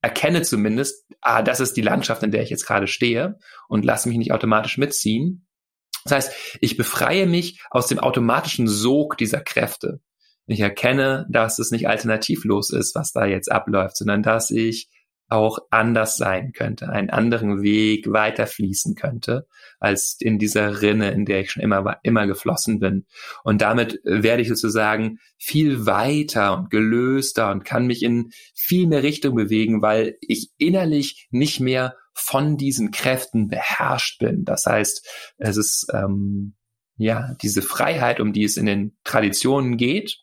erkenne 0.01 0.41
zumindest, 0.41 1.05
ah, 1.21 1.41
das 1.41 1.59
ist 1.59 1.77
die 1.77 1.81
Landschaft, 1.81 2.23
in 2.23 2.31
der 2.31 2.43
ich 2.43 2.49
jetzt 2.49 2.65
gerade 2.65 2.87
stehe 2.87 3.37
und 3.67 3.85
lasse 3.85 4.09
mich 4.09 4.17
nicht 4.17 4.33
automatisch 4.33 4.77
mitziehen. 4.77 5.47
Das 6.03 6.13
heißt, 6.13 6.57
ich 6.61 6.77
befreie 6.77 7.25
mich 7.25 7.61
aus 7.69 7.87
dem 7.87 7.99
automatischen 7.99 8.67
Sog 8.67 9.17
dieser 9.17 9.41
Kräfte. 9.41 10.01
Ich 10.45 10.61
erkenne, 10.61 11.27
dass 11.29 11.59
es 11.59 11.71
nicht 11.71 11.87
alternativlos 11.87 12.71
ist, 12.71 12.95
was 12.95 13.11
da 13.11 13.25
jetzt 13.25 13.51
abläuft, 13.51 13.97
sondern 13.97 14.23
dass 14.23 14.49
ich 14.49 14.89
auch 15.29 15.59
anders 15.69 16.17
sein 16.17 16.53
könnte, 16.53 16.89
einen 16.89 17.11
anderen 17.11 17.61
Weg 17.61 18.11
weiterfließen 18.11 18.95
könnte, 18.95 19.47
als 19.79 20.17
in 20.19 20.39
dieser 20.39 20.81
Rinne, 20.81 21.11
in 21.11 21.25
der 21.25 21.41
ich 21.41 21.51
schon 21.51 21.61
immer, 21.61 21.99
immer 22.03 22.25
geflossen 22.25 22.79
bin. 22.79 23.05
Und 23.43 23.61
damit 23.61 24.01
werde 24.03 24.41
ich 24.41 24.49
sozusagen 24.49 25.19
viel 25.37 25.85
weiter 25.85 26.57
und 26.57 26.71
gelöster 26.71 27.51
und 27.51 27.63
kann 27.63 27.85
mich 27.85 28.01
in 28.01 28.31
viel 28.55 28.87
mehr 28.87 29.03
Richtung 29.03 29.35
bewegen, 29.35 29.81
weil 29.83 30.17
ich 30.21 30.49
innerlich 30.57 31.27
nicht 31.29 31.59
mehr 31.59 31.95
von 32.13 32.57
diesen 32.57 32.91
Kräften 32.91 33.47
beherrscht 33.47 34.19
bin. 34.19 34.45
Das 34.45 34.65
heißt, 34.65 35.07
es 35.37 35.57
ist 35.57 35.87
ähm, 35.93 36.55
ja 36.97 37.35
diese 37.41 37.61
Freiheit, 37.61 38.19
um 38.19 38.33
die 38.33 38.43
es 38.43 38.57
in 38.57 38.65
den 38.65 38.97
Traditionen 39.03 39.77
geht. 39.77 40.17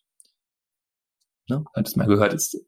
Ne, 1.49 1.65
hat 1.75 1.87
es 1.87 1.95
mal 1.95 2.09
gehört, 2.09 2.35
ist 2.35 2.59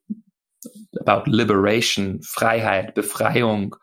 about 0.98 1.30
liberation, 1.30 2.22
Freiheit, 2.22 2.94
Befreiung, 2.94 3.76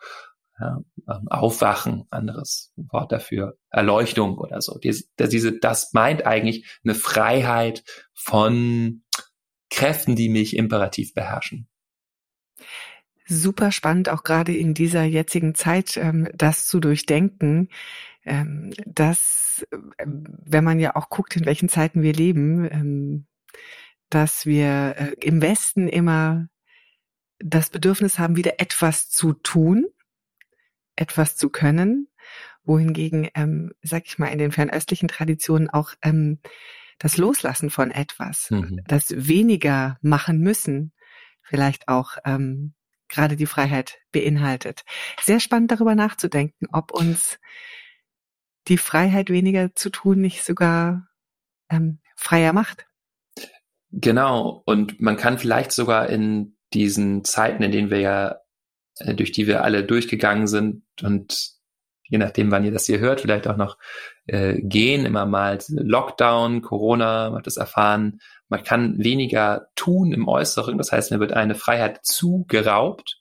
Ja, 0.58 0.80
ähm, 1.10 1.28
Aufwachen, 1.28 2.06
anderes 2.12 2.72
Wort 2.78 3.12
dafür, 3.12 3.58
Erleuchtung 3.70 4.38
oder 4.38 4.62
so. 4.62 4.80
Diese, 4.80 5.60
das 5.60 5.92
meint 5.92 6.26
eigentlich 6.26 6.80
eine 6.86 6.96
Freiheit 6.96 7.84
von 8.14 9.04
Kräften, 9.70 10.16
die 10.16 10.30
mich 10.30 10.56
imperativ 10.56 11.14
beherrschen. 11.14 11.68
Super 13.28 13.74
spannend, 13.74 14.08
auch 14.08 14.24
gerade 14.24 14.56
in 14.56 14.74
dieser 14.74 15.04
jetzigen 15.04 15.56
Zeit, 15.56 15.98
ähm, 15.98 16.30
das 16.34 16.68
zu 16.68 16.80
durchdenken, 16.80 17.68
ähm, 18.24 18.72
dass, 18.86 19.68
wenn 20.00 20.64
man 20.64 20.80
ja 20.80 20.96
auch 20.96 21.10
guckt, 21.10 21.36
in 21.36 21.46
welchen 21.46 21.68
Zeiten 21.68 22.02
wir 22.02 22.14
leben, 22.14 23.28
dass 24.10 24.46
wir 24.46 24.96
äh, 24.98 25.16
im 25.20 25.42
Westen 25.42 25.90
immer 25.90 26.48
das 27.40 27.70
Bedürfnis 27.70 28.20
haben, 28.20 28.36
wieder 28.36 28.60
etwas 28.60 29.10
zu 29.10 29.34
tun, 29.34 29.86
etwas 30.96 31.36
zu 31.36 31.50
können, 31.50 32.08
wohingegen, 32.64 33.30
ähm, 33.36 33.74
sag 33.82 34.06
ich 34.06 34.18
mal, 34.18 34.28
in 34.28 34.40
den 34.40 34.52
fernöstlichen 34.52 35.08
Traditionen 35.08 35.70
auch 35.70 35.94
ähm, 36.02 36.40
das 36.98 37.18
Loslassen 37.18 37.70
von 37.70 37.92
etwas, 37.92 38.50
mhm. 38.50 38.82
das 38.88 39.10
weniger 39.16 39.98
machen 40.02 40.40
müssen, 40.40 40.94
vielleicht 41.42 41.88
auch 41.88 42.18
ähm, 42.26 42.74
gerade 43.08 43.36
die 43.36 43.46
Freiheit 43.46 44.00
beinhaltet. 44.12 44.84
Sehr 45.22 45.40
spannend 45.40 45.72
darüber 45.72 45.96
nachzudenken, 45.96 46.68
ob 46.72 46.92
uns 46.92 47.40
die 48.68 48.78
Freiheit 48.78 49.30
weniger 49.30 49.76
zu 49.76 49.90
tun 49.90 50.22
nicht 50.22 50.44
sogar 50.44 51.08
ähm, 51.70 52.00
freier 52.16 52.54
macht. 52.54 52.88
Genau. 53.92 54.64
Und 54.66 55.00
man 55.00 55.18
kann 55.18 55.38
vielleicht 55.38 55.72
sogar 55.72 56.10
in 56.10 56.58
diesen 56.76 57.24
Zeiten, 57.24 57.64
in 57.64 57.72
denen 57.72 57.90
wir 57.90 58.00
ja, 58.00 58.36
äh, 59.00 59.16
durch 59.16 59.32
die 59.32 59.48
wir 59.48 59.64
alle 59.64 59.84
durchgegangen 59.84 60.48
sind 60.48 60.84
und 61.02 61.56
je 62.08 62.18
nachdem, 62.18 62.52
wann 62.52 62.64
ihr 62.64 62.72
das 62.72 62.86
hier 62.86 63.00
hört, 63.00 63.22
vielleicht 63.22 63.48
auch 63.48 63.58
noch 63.58 63.78
äh, 64.28 64.62
gehen, 64.62 65.06
immer 65.06 65.26
mal 65.26 65.58
Lockdown, 65.70 66.62
Corona, 66.62 67.30
man 67.30 67.40
hat 67.40 67.48
das 67.48 67.58
erfahren, 67.58 68.20
man 68.48 68.64
kann 68.64 69.04
weniger 69.04 69.70
tun 69.76 70.12
im 70.12 70.28
Äußeren, 70.28 70.78
das 70.78 70.92
heißt, 70.92 71.12
mir 71.12 71.20
wird 71.20 71.34
eine 71.34 71.56
Freiheit 71.56 72.06
zugeraubt. 72.06 73.18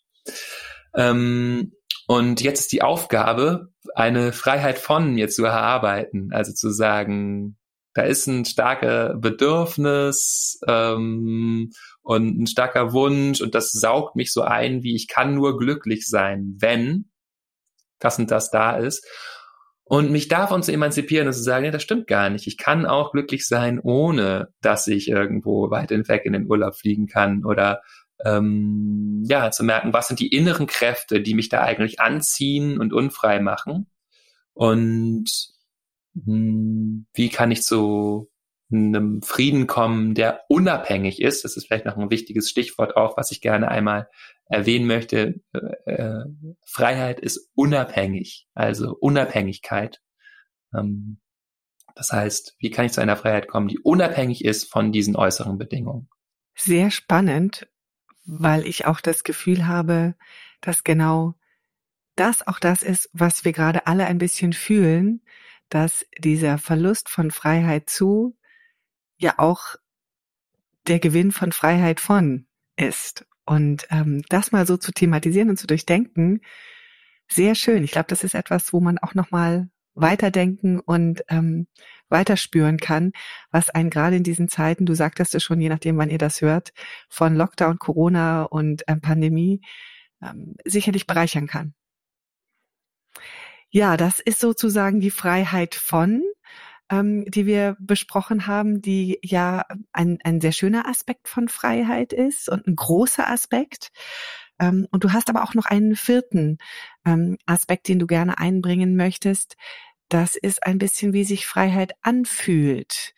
Ähm, 0.95 1.73
und 2.07 2.43
jetzt 2.43 2.61
ist 2.61 2.73
die 2.73 2.83
Aufgabe, 2.83 3.69
eine 3.95 4.33
Freiheit 4.33 4.79
von 4.79 5.15
mir 5.15 5.29
zu 5.29 5.45
erarbeiten, 5.45 6.31
also 6.33 6.53
zu 6.53 6.71
sagen, 6.71 7.57
da 7.95 8.03
ist 8.03 8.27
ein 8.27 8.45
starker 8.45 9.15
Bedürfnis 9.15 10.61
ähm, 10.67 11.71
und 12.05 12.39
ein 12.39 12.47
starker 12.47 12.93
Wunsch 12.93 13.41
und 13.41 13.55
das 13.55 13.71
saugt 13.73 14.15
mich 14.15 14.33
so 14.33 14.43
ein, 14.43 14.83
wie 14.83 14.95
ich 14.95 15.09
kann 15.09 15.35
nur 15.35 15.59
glücklich 15.59 16.07
sein, 16.07 16.55
wenn 16.61 17.11
das 17.99 18.19
und 18.19 18.31
das 18.31 18.51
da 18.51 18.77
ist. 18.77 19.07
Und 19.87 20.11
mich 20.11 20.29
davon 20.29 20.63
zu 20.63 20.73
emanzipieren 20.73 21.27
und 21.27 21.35
zu 21.35 21.43
sagen, 21.43 21.65
ja, 21.65 21.71
das 21.71 21.83
stimmt 21.83 22.07
gar 22.07 22.31
nicht. 22.31 22.47
Ich 22.47 22.57
kann 22.57 22.87
auch 22.87 23.13
glücklich 23.13 23.47
sein, 23.47 23.81
ohne 23.81 24.49
dass 24.61 24.87
ich 24.87 25.09
irgendwo 25.09 25.71
weit 25.71 25.91
hinweg 25.91 26.25
in 26.25 26.33
den 26.35 26.49
Urlaub 26.49 26.75
fliegen 26.75 27.07
kann 27.07 27.45
oder 27.45 27.83
ähm, 28.25 29.23
ja, 29.27 29.51
zu 29.51 29.65
merken, 29.65 29.93
was 29.93 30.09
sind 30.09 30.21
die 30.21 30.29
inneren 30.29 30.67
Kräfte, 30.67 31.21
die 31.21 31.35
mich 31.35 31.49
da 31.49 31.63
eigentlich 31.63 32.01
anziehen 32.01 32.79
und 32.81 32.93
unfrei 32.93 33.41
machen. 33.41 33.91
Und 34.53 35.31
hm, 36.15 37.07
wie 37.15 37.29
kann 37.31 37.51
ich 37.51 37.63
zu 37.63 38.31
einem 38.73 39.23
Frieden 39.23 39.67
kommen, 39.67 40.15
der 40.15 40.43
unabhängig 40.49 41.21
ist. 41.21 41.45
Das 41.45 41.57
ist 41.57 41.67
vielleicht 41.67 41.87
noch 41.87 41.97
ein 41.97 42.11
wichtiges 42.11 42.49
Stichwort 42.49 42.97
auch, 42.97 43.17
was 43.17 43.31
ich 43.31 43.41
gerne 43.41 43.69
einmal 43.69 44.09
erwähnen 44.47 44.87
möchte. 44.87 45.41
Äh, 45.53 45.93
äh 45.93 46.25
Freiheit 46.67 47.21
ist 47.21 47.51
unabhängig, 47.55 48.49
also 48.55 48.97
Unabhängigkeit. 48.99 50.01
Ähm, 50.75 51.21
das 51.95 52.11
heißt, 52.13 52.57
wie 52.59 52.71
kann 52.71 52.87
ich 52.87 52.93
zu 52.93 53.01
einer 53.01 53.17
Freiheit 53.17 53.49
kommen, 53.49 53.69
die 53.69 53.79
unabhängig 53.79 54.45
ist 54.45 54.71
von 54.71 54.91
diesen 54.91 55.15
äußeren 55.15 55.59
Bedingungen? 55.59 56.09
Sehr 56.57 56.91
spannend, 56.91 57.69
weil 58.25 58.67
ich 58.67 58.87
auch 58.87 59.01
das 59.01 59.23
Gefühl 59.23 59.67
habe, 59.67 60.15
dass 60.61 60.83
genau 60.83 61.35
das 62.17 62.47
auch 62.47 62.59
das 62.59 62.83
ist, 62.83 63.11
was 63.13 63.45
wir 63.45 63.53
gerade 63.53 63.87
alle 63.87 64.07
ein 64.07 64.19
bisschen 64.19 64.53
fühlen, 64.53 65.23
dass 65.69 66.07
dieser 66.19 66.59
Verlust 66.59 67.09
von 67.09 67.31
Freiheit 67.31 67.89
zu 67.89 68.37
ja 69.17 69.35
auch 69.39 69.77
der 70.87 70.99
Gewinn 70.99 71.33
von 71.33 71.53
Freiheit 71.53 72.01
von 72.01 72.47
ist. 72.77 73.27
Und 73.47 73.87
ähm, 73.91 74.23
das 74.29 74.53
mal 74.53 74.67
so 74.67 74.77
zu 74.77 74.93
thematisieren 74.93 75.51
und 75.51 75.59
zu 75.59 75.67
durchdenken, 75.67 76.41
sehr 77.29 77.55
schön. 77.55 77.85
Ich 77.85 77.93
glaube, 77.93 78.07
das 78.09 78.25
ist 78.25 78.35
etwas, 78.35 78.73
wo 78.73 78.81
man 78.81 78.99
auch 78.99 79.15
nochmal 79.15 79.69
weiterdenken 79.95 80.81
und 80.81 81.25
ähm, 81.29 81.67
weiterspüren 82.09 82.79
kann, 82.79 83.13
was 83.51 83.71
einen 83.71 83.91
gerade 83.91 84.17
in 84.17 84.23
diesen 84.25 84.49
Zeiten, 84.49 84.87
du 84.87 84.95
sagtest 84.95 85.35
es 85.35 85.43
schon, 85.43 85.61
je 85.61 85.69
nachdem, 85.69 85.97
wann 85.97 86.11
ihr 86.11 86.19
das 86.19 86.41
hört, 86.41 86.73
von 87.09 87.35
Lockdown, 87.35 87.79
Corona 87.79 88.43
und 88.43 88.83
ähm, 88.89 89.01
Pandemie 89.01 89.61
ähm, 90.23 90.57
sicherlich 90.65 91.07
bereichern 91.07 91.47
kann. 91.47 91.75
Ja, 93.71 93.97
das 93.97 94.21
ist 94.21 94.41
sozusagen 94.41 95.01
die 95.01 95.11
Freiheit 95.11 95.75
von, 95.75 96.23
ähm, 96.95 97.25
die 97.27 97.47
wir 97.47 97.77
besprochen 97.81 98.47
haben, 98.47 98.81
die 98.81 99.19
ja 99.23 99.65
ein, 99.93 100.19
ein 100.23 100.41
sehr 100.41 100.53
schöner 100.53 100.87
Aspekt 100.89 101.29
von 101.29 101.49
Freiheit 101.49 102.13
ist 102.13 102.49
und 102.49 102.67
ein 102.67 102.77
großer 102.77 103.29
Aspekt. 103.29 103.91
Ähm, 104.61 104.87
und 104.93 105.03
du 105.03 105.13
hast 105.13 105.29
aber 105.29 105.43
auch 105.43 105.55
noch 105.55 105.67
einen 105.67 105.97
vierten 105.97 106.59
ähm, 107.05 107.37
Aspekt, 107.47 107.89
den 107.89 107.99
du 107.99 108.07
gerne 108.07 108.39
einbringen 108.39 108.97
möchtest. 108.97 109.57
Das 110.09 110.37
ist 110.37 110.65
ein 110.65 110.79
bisschen, 110.79 111.13
wie 111.13 111.25
sich 111.25 111.47
Freiheit 111.47 111.95
anfühlt. 112.03 113.15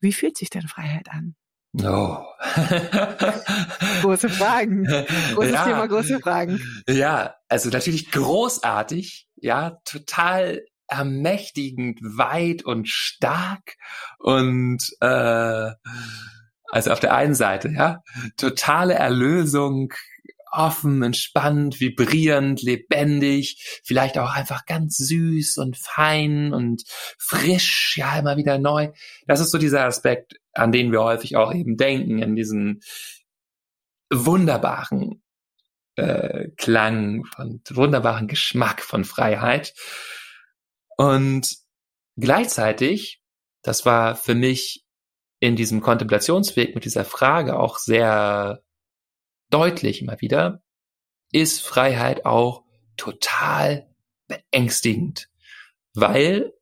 Wie 0.00 0.12
fühlt 0.12 0.38
sich 0.38 0.48
denn 0.48 0.68
Freiheit 0.68 1.10
an? 1.10 1.34
Oh. 1.78 2.16
große 4.02 4.28
Fragen. 4.28 4.84
Großes 5.34 5.52
ja. 5.52 5.64
Thema, 5.64 5.86
große 5.86 6.18
Fragen. 6.20 6.60
Ja, 6.88 7.36
also 7.48 7.68
natürlich 7.68 8.10
großartig, 8.10 9.28
ja, 9.36 9.78
total 9.84 10.64
ermächtigend, 10.90 12.00
weit 12.02 12.64
und 12.64 12.88
stark 12.88 13.76
und 14.18 14.78
äh, 15.00 15.70
also 16.72 16.90
auf 16.92 17.00
der 17.00 17.14
einen 17.14 17.34
Seite, 17.34 17.68
ja, 17.70 18.02
totale 18.36 18.94
Erlösung, 18.94 19.92
offen, 20.52 21.02
entspannt, 21.02 21.80
vibrierend, 21.80 22.62
lebendig, 22.62 23.80
vielleicht 23.84 24.18
auch 24.18 24.34
einfach 24.34 24.66
ganz 24.66 24.96
süß 24.96 25.58
und 25.58 25.76
fein 25.76 26.52
und 26.52 26.82
frisch, 27.18 27.96
ja, 27.96 28.18
immer 28.18 28.36
wieder 28.36 28.58
neu. 28.58 28.90
Das 29.26 29.40
ist 29.40 29.52
so 29.52 29.58
dieser 29.58 29.84
Aspekt, 29.84 30.40
an 30.52 30.72
den 30.72 30.92
wir 30.92 31.02
häufig 31.02 31.36
auch 31.36 31.54
eben 31.54 31.76
denken, 31.76 32.20
in 32.20 32.34
diesen 32.34 32.82
wunderbaren 34.12 35.22
äh, 35.96 36.48
Klang 36.56 37.24
und 37.38 37.76
wunderbaren 37.76 38.26
Geschmack 38.26 38.82
von 38.82 39.04
Freiheit. 39.04 39.74
Und 41.00 41.56
gleichzeitig, 42.18 43.22
das 43.62 43.86
war 43.86 44.16
für 44.16 44.34
mich 44.34 44.84
in 45.38 45.56
diesem 45.56 45.80
Kontemplationsweg 45.80 46.74
mit 46.74 46.84
dieser 46.84 47.06
Frage 47.06 47.58
auch 47.58 47.78
sehr 47.78 48.62
deutlich 49.48 50.02
immer 50.02 50.20
wieder, 50.20 50.62
ist 51.32 51.62
Freiheit 51.62 52.26
auch 52.26 52.64
total 52.98 53.88
beängstigend, 54.28 55.30
weil 55.94 56.52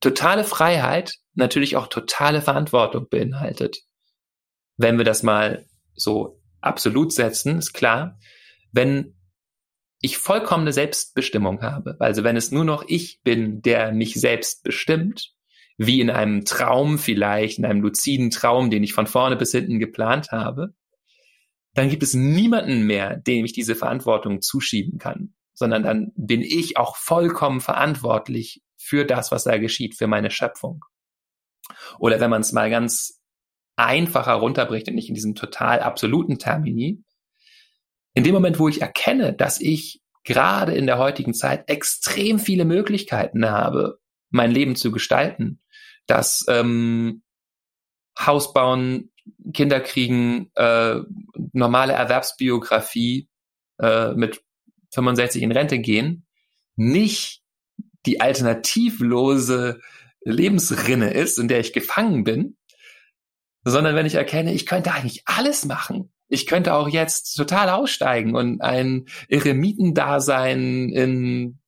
totale 0.00 0.42
Freiheit 0.42 1.14
natürlich 1.34 1.76
auch 1.76 1.86
totale 1.86 2.42
Verantwortung 2.42 3.08
beinhaltet. 3.08 3.82
Wenn 4.78 4.98
wir 4.98 5.04
das 5.04 5.22
mal 5.22 5.64
so 5.94 6.42
absolut 6.60 7.12
setzen, 7.12 7.58
ist 7.58 7.72
klar, 7.72 8.18
wenn 8.72 9.15
ich 10.06 10.18
vollkommene 10.18 10.72
Selbstbestimmung 10.72 11.62
habe, 11.62 11.96
also 12.00 12.24
wenn 12.24 12.36
es 12.36 12.50
nur 12.50 12.64
noch 12.64 12.84
ich 12.88 13.20
bin, 13.22 13.60
der 13.62 13.92
mich 13.92 14.14
selbst 14.14 14.64
bestimmt, 14.64 15.32
wie 15.78 16.00
in 16.00 16.10
einem 16.10 16.44
Traum 16.44 16.98
vielleicht, 16.98 17.58
in 17.58 17.66
einem 17.66 17.82
luziden 17.82 18.30
Traum, 18.30 18.70
den 18.70 18.82
ich 18.82 18.94
von 18.94 19.06
vorne 19.06 19.36
bis 19.36 19.52
hinten 19.52 19.78
geplant 19.78 20.32
habe, 20.32 20.74
dann 21.74 21.90
gibt 21.90 22.02
es 22.02 22.14
niemanden 22.14 22.86
mehr, 22.86 23.16
dem 23.16 23.44
ich 23.44 23.52
diese 23.52 23.74
Verantwortung 23.74 24.40
zuschieben 24.40 24.98
kann, 24.98 25.34
sondern 25.52 25.82
dann 25.82 26.12
bin 26.16 26.40
ich 26.40 26.78
auch 26.78 26.96
vollkommen 26.96 27.60
verantwortlich 27.60 28.62
für 28.78 29.04
das, 29.04 29.30
was 29.30 29.44
da 29.44 29.58
geschieht, 29.58 29.94
für 29.94 30.06
meine 30.06 30.30
Schöpfung. 30.30 30.84
Oder 31.98 32.20
wenn 32.20 32.30
man 32.30 32.40
es 32.40 32.52
mal 32.52 32.70
ganz 32.70 33.20
einfacher 33.76 34.34
runterbricht 34.34 34.88
und 34.88 34.94
nicht 34.94 35.08
in 35.08 35.14
diesem 35.14 35.34
total 35.34 35.80
absoluten 35.80 36.38
Termini, 36.38 37.04
in 38.16 38.24
dem 38.24 38.34
Moment, 38.34 38.58
wo 38.58 38.66
ich 38.66 38.82
erkenne, 38.82 39.32
dass 39.32 39.60
ich 39.60 40.02
gerade 40.24 40.74
in 40.74 40.86
der 40.86 40.98
heutigen 40.98 41.34
Zeit 41.34 41.68
extrem 41.68 42.38
viele 42.38 42.64
Möglichkeiten 42.64 43.48
habe, 43.48 44.00
mein 44.30 44.50
Leben 44.50 44.74
zu 44.74 44.90
gestalten, 44.90 45.60
dass 46.06 46.44
ähm, 46.48 47.22
Haus 48.18 48.52
bauen, 48.52 49.12
Kinder 49.52 49.80
kriegen, 49.80 50.50
äh, 50.54 50.96
normale 51.52 51.92
Erwerbsbiografie 51.92 53.28
äh, 53.78 54.12
mit 54.14 54.42
65 54.92 55.42
in 55.42 55.52
Rente 55.52 55.78
gehen 55.78 56.26
nicht 56.76 57.42
die 58.06 58.20
alternativlose 58.20 59.80
Lebensrinne 60.22 61.10
ist, 61.12 61.38
in 61.38 61.48
der 61.48 61.60
ich 61.60 61.72
gefangen 61.72 62.24
bin, 62.24 62.56
sondern 63.64 63.96
wenn 63.96 64.06
ich 64.06 64.14
erkenne, 64.14 64.54
ich 64.54 64.66
könnte 64.66 64.92
eigentlich 64.92 65.22
alles 65.26 65.64
machen. 65.64 66.12
Ich 66.28 66.46
könnte 66.46 66.74
auch 66.74 66.88
jetzt 66.88 67.34
total 67.34 67.70
aussteigen 67.70 68.34
und 68.34 68.60
ein 68.60 69.06
Eremitendasein 69.28 70.88
in 70.90 71.58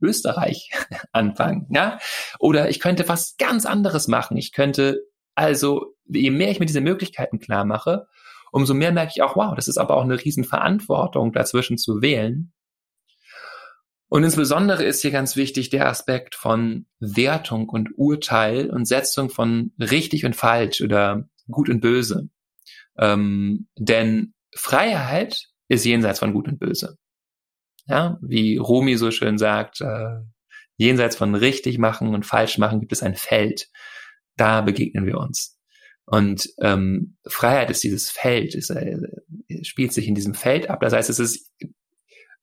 Österreich 0.00 0.70
anfangen, 1.12 1.66
ja? 1.70 1.98
Oder 2.38 2.68
ich 2.68 2.80
könnte 2.80 3.08
was 3.08 3.36
ganz 3.38 3.66
anderes 3.66 4.08
machen. 4.08 4.36
Ich 4.36 4.52
könnte 4.52 5.00
also, 5.34 5.94
je 6.06 6.30
mehr 6.30 6.50
ich 6.50 6.60
mir 6.60 6.66
diese 6.66 6.80
Möglichkeiten 6.80 7.40
klar 7.40 7.64
mache, 7.64 8.06
umso 8.52 8.74
mehr 8.74 8.92
merke 8.92 9.12
ich 9.14 9.22
auch, 9.22 9.36
wow, 9.36 9.54
das 9.54 9.68
ist 9.68 9.78
aber 9.78 9.96
auch 9.96 10.04
eine 10.04 10.22
Riesenverantwortung, 10.22 11.32
dazwischen 11.32 11.76
zu 11.76 12.02
wählen. 12.02 12.52
Und 14.08 14.22
insbesondere 14.22 14.84
ist 14.84 15.02
hier 15.02 15.10
ganz 15.10 15.34
wichtig 15.34 15.70
der 15.70 15.88
Aspekt 15.88 16.36
von 16.36 16.86
Wertung 17.00 17.68
und 17.68 17.88
Urteil 17.96 18.70
und 18.70 18.86
Setzung 18.86 19.28
von 19.28 19.72
richtig 19.80 20.24
und 20.24 20.36
falsch 20.36 20.82
oder 20.82 21.28
gut 21.50 21.68
und 21.68 21.80
böse. 21.80 22.28
Ähm, 22.98 23.68
denn 23.76 24.34
Freiheit 24.54 25.48
ist 25.68 25.84
jenseits 25.84 26.20
von 26.20 26.32
gut 26.32 26.48
und 26.48 26.58
böse. 26.58 26.96
Ja, 27.86 28.18
wie 28.22 28.56
Rumi 28.56 28.96
so 28.96 29.10
schön 29.10 29.36
sagt, 29.38 29.80
äh, 29.80 30.20
jenseits 30.76 31.16
von 31.16 31.34
richtig 31.34 31.78
machen 31.78 32.14
und 32.14 32.24
falsch 32.24 32.58
machen 32.58 32.80
gibt 32.80 32.92
es 32.92 33.02
ein 33.02 33.14
Feld. 33.14 33.68
Da 34.36 34.62
begegnen 34.62 35.06
wir 35.06 35.18
uns. 35.18 35.58
Und 36.06 36.48
ähm, 36.60 37.16
Freiheit 37.26 37.70
ist 37.70 37.82
dieses 37.82 38.10
Feld, 38.10 38.54
es 38.54 38.70
äh, 38.70 38.96
spielt 39.62 39.92
sich 39.92 40.06
in 40.06 40.14
diesem 40.14 40.34
Feld 40.34 40.68
ab. 40.68 40.80
Das 40.80 40.92
heißt, 40.92 41.08
es 41.08 41.18
ist 41.18 41.50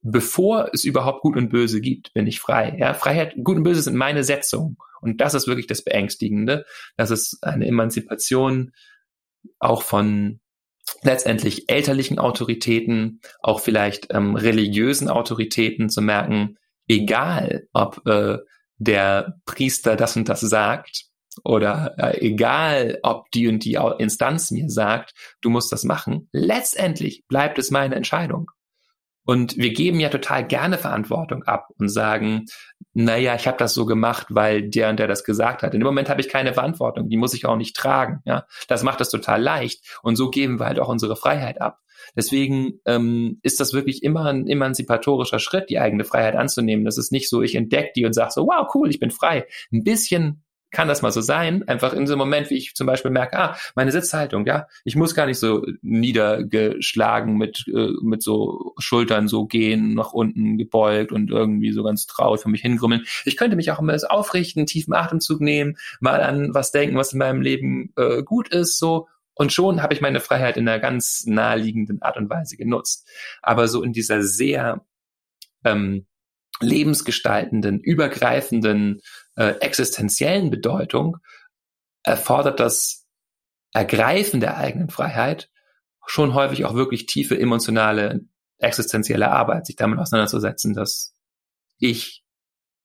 bevor 0.01 0.69
es 0.73 0.83
überhaupt 0.83 1.21
Gut 1.21 1.37
und 1.37 1.49
Böse 1.49 1.79
gibt, 1.79 2.13
bin 2.13 2.27
ich 2.27 2.39
frei. 2.39 2.75
Ja, 2.79 2.93
Freiheit, 2.93 3.35
Gut 3.43 3.57
und 3.57 3.63
Böse 3.63 3.81
sind 3.81 3.95
meine 3.95 4.23
Setzung. 4.23 4.77
Und 5.01 5.21
das 5.21 5.33
ist 5.33 5.47
wirklich 5.47 5.67
das 5.67 5.83
Beängstigende. 5.83 6.65
Das 6.97 7.11
ist 7.11 7.39
eine 7.43 7.67
Emanzipation 7.67 8.71
auch 9.59 9.83
von 9.83 10.39
letztendlich 11.03 11.69
elterlichen 11.69 12.19
Autoritäten, 12.19 13.21
auch 13.41 13.59
vielleicht 13.59 14.13
ähm, 14.13 14.35
religiösen 14.35 15.09
Autoritäten 15.09 15.89
zu 15.89 16.01
merken, 16.01 16.57
egal 16.87 17.67
ob 17.73 18.05
äh, 18.05 18.37
der 18.77 19.39
Priester 19.45 19.95
das 19.95 20.15
und 20.15 20.27
das 20.27 20.41
sagt 20.41 21.05
oder 21.43 21.95
äh, 21.97 22.19
egal 22.19 22.99
ob 23.03 23.29
die 23.31 23.47
und 23.47 23.63
die 23.63 23.77
Instanz 23.99 24.51
mir 24.51 24.69
sagt, 24.69 25.13
du 25.41 25.49
musst 25.49 25.71
das 25.71 25.83
machen, 25.83 26.27
letztendlich 26.31 27.23
bleibt 27.27 27.57
es 27.59 27.71
meine 27.71 27.95
Entscheidung. 27.95 28.51
Und 29.31 29.55
wir 29.55 29.71
geben 29.71 30.01
ja 30.01 30.09
total 30.09 30.45
gerne 30.45 30.77
Verantwortung 30.77 31.43
ab 31.43 31.69
und 31.79 31.87
sagen, 31.87 32.47
naja, 32.93 33.33
ich 33.33 33.47
habe 33.47 33.55
das 33.55 33.73
so 33.73 33.85
gemacht, 33.85 34.27
weil 34.29 34.69
der 34.69 34.89
und 34.89 34.99
der 34.99 35.07
das 35.07 35.23
gesagt 35.23 35.63
hat. 35.63 35.73
In 35.73 35.79
dem 35.79 35.85
Moment 35.85 36.09
habe 36.09 36.19
ich 36.19 36.27
keine 36.27 36.53
Verantwortung, 36.53 37.07
die 37.07 37.15
muss 37.15 37.33
ich 37.33 37.45
auch 37.45 37.55
nicht 37.55 37.73
tragen. 37.73 38.19
Ja, 38.25 38.45
Das 38.67 38.83
macht 38.83 38.99
das 38.99 39.09
total 39.09 39.41
leicht. 39.41 39.85
Und 40.03 40.17
so 40.17 40.29
geben 40.29 40.59
wir 40.59 40.65
halt 40.65 40.81
auch 40.81 40.89
unsere 40.89 41.15
Freiheit 41.15 41.61
ab. 41.61 41.79
Deswegen 42.13 42.81
ähm, 42.85 43.39
ist 43.41 43.61
das 43.61 43.71
wirklich 43.71 44.03
immer 44.03 44.25
ein 44.25 44.47
emanzipatorischer 44.47 45.39
Schritt, 45.39 45.69
die 45.69 45.79
eigene 45.79 46.03
Freiheit 46.03 46.35
anzunehmen. 46.35 46.83
Das 46.83 46.97
ist 46.97 47.13
nicht 47.13 47.29
so, 47.29 47.41
ich 47.41 47.55
entdecke 47.55 47.91
die 47.95 48.05
und 48.05 48.11
sage 48.11 48.31
so, 48.33 48.47
wow, 48.47 48.67
cool, 48.75 48.89
ich 48.89 48.99
bin 48.99 49.11
frei. 49.11 49.45
Ein 49.71 49.85
bisschen 49.85 50.43
kann 50.71 50.87
das 50.87 51.01
mal 51.01 51.11
so 51.11 51.21
sein. 51.21 51.67
Einfach 51.67 51.93
in 51.93 52.07
so 52.07 52.13
einem 52.13 52.19
Moment, 52.19 52.49
wie 52.49 52.57
ich 52.57 52.73
zum 52.75 52.87
Beispiel 52.87 53.11
merke, 53.11 53.37
ah, 53.37 53.57
meine 53.75 53.91
Sitzhaltung, 53.91 54.45
ja, 54.45 54.67
ich 54.83 54.95
muss 54.95 55.13
gar 55.13 55.25
nicht 55.25 55.37
so 55.37 55.65
niedergeschlagen 55.81 57.37
mit, 57.37 57.65
äh, 57.67 57.89
mit 58.01 58.23
so 58.23 58.73
Schultern 58.79 59.27
so 59.27 59.45
gehen, 59.45 59.93
nach 59.93 60.13
unten 60.13 60.57
gebeugt 60.57 61.11
und 61.11 61.29
irgendwie 61.29 61.71
so 61.71 61.83
ganz 61.83 62.07
traurig 62.07 62.41
für 62.41 62.49
mich 62.49 62.61
hingrümmeln. 62.61 63.05
Ich 63.25 63.37
könnte 63.37 63.55
mich 63.55 63.71
auch 63.71 63.79
immer 63.79 63.97
aufrichten, 64.09 64.65
tiefen 64.65 64.93
Atemzug 64.93 65.41
nehmen, 65.41 65.77
mal 65.99 66.21
an 66.21 66.53
was 66.53 66.71
denken, 66.71 66.95
was 66.95 67.13
in 67.13 67.19
meinem 67.19 67.41
Leben 67.41 67.93
äh, 67.97 68.23
gut 68.23 68.49
ist, 68.49 68.79
so. 68.79 69.07
Und 69.33 69.53
schon 69.53 69.81
habe 69.81 69.93
ich 69.93 70.01
meine 70.01 70.19
Freiheit 70.19 70.57
in 70.57 70.67
einer 70.67 70.79
ganz 70.79 71.25
naheliegenden 71.25 72.01
Art 72.01 72.17
und 72.17 72.29
Weise 72.29 72.57
genutzt. 72.57 73.07
Aber 73.41 73.67
so 73.67 73.81
in 73.81 73.93
dieser 73.93 74.21
sehr 74.23 74.85
ähm, 75.63 76.05
lebensgestaltenden, 76.59 77.79
übergreifenden, 77.79 79.01
äh, 79.35 79.55
existenziellen 79.59 80.49
Bedeutung 80.49 81.17
erfordert 82.03 82.59
das 82.59 83.07
Ergreifen 83.73 84.39
der 84.39 84.57
eigenen 84.57 84.89
Freiheit 84.89 85.49
schon 86.05 86.33
häufig 86.33 86.65
auch 86.65 86.73
wirklich 86.73 87.05
tiefe 87.05 87.39
emotionale, 87.39 88.21
existenzielle 88.57 89.31
Arbeit, 89.31 89.65
sich 89.65 89.75
damit 89.75 89.99
auseinanderzusetzen, 89.99 90.73
dass 90.73 91.15
ich 91.77 92.23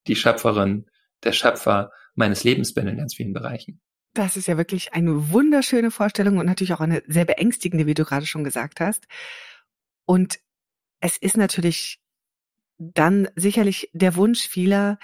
die 0.07 0.17
Schöpferin, 0.17 0.87
der 1.25 1.33
Schöpfer 1.33 1.91
meines 2.15 2.45
Lebens 2.45 2.75
bin 2.75 2.87
in 2.87 2.99
ganz 2.99 3.15
vielen 3.15 3.33
Bereichen. 3.33 3.81
Das 4.15 4.37
ist 4.37 4.49
ja 4.49 4.57
wirklich 4.57 4.95
eine 4.95 5.31
wunderschöne 5.31 5.91
Vorstellung 5.91 6.39
und 6.39 6.47
natürlich 6.47 6.73
auch 6.73 6.81
eine 6.81 7.03
sehr 7.07 7.25
beängstigende, 7.25 7.87
wie 7.87 7.95
du 7.95 8.05
gerade 8.05 8.27
schon 8.27 8.45
gesagt 8.45 8.81
hast. 8.81 9.07
Und 10.05 10.39
es 11.01 11.17
ist 11.17 11.37
natürlich 11.37 12.01
dann 12.79 13.29
sicherlich 13.35 13.91
der 13.93 14.17
Wunsch 14.17 14.49
vieler, 14.49 14.99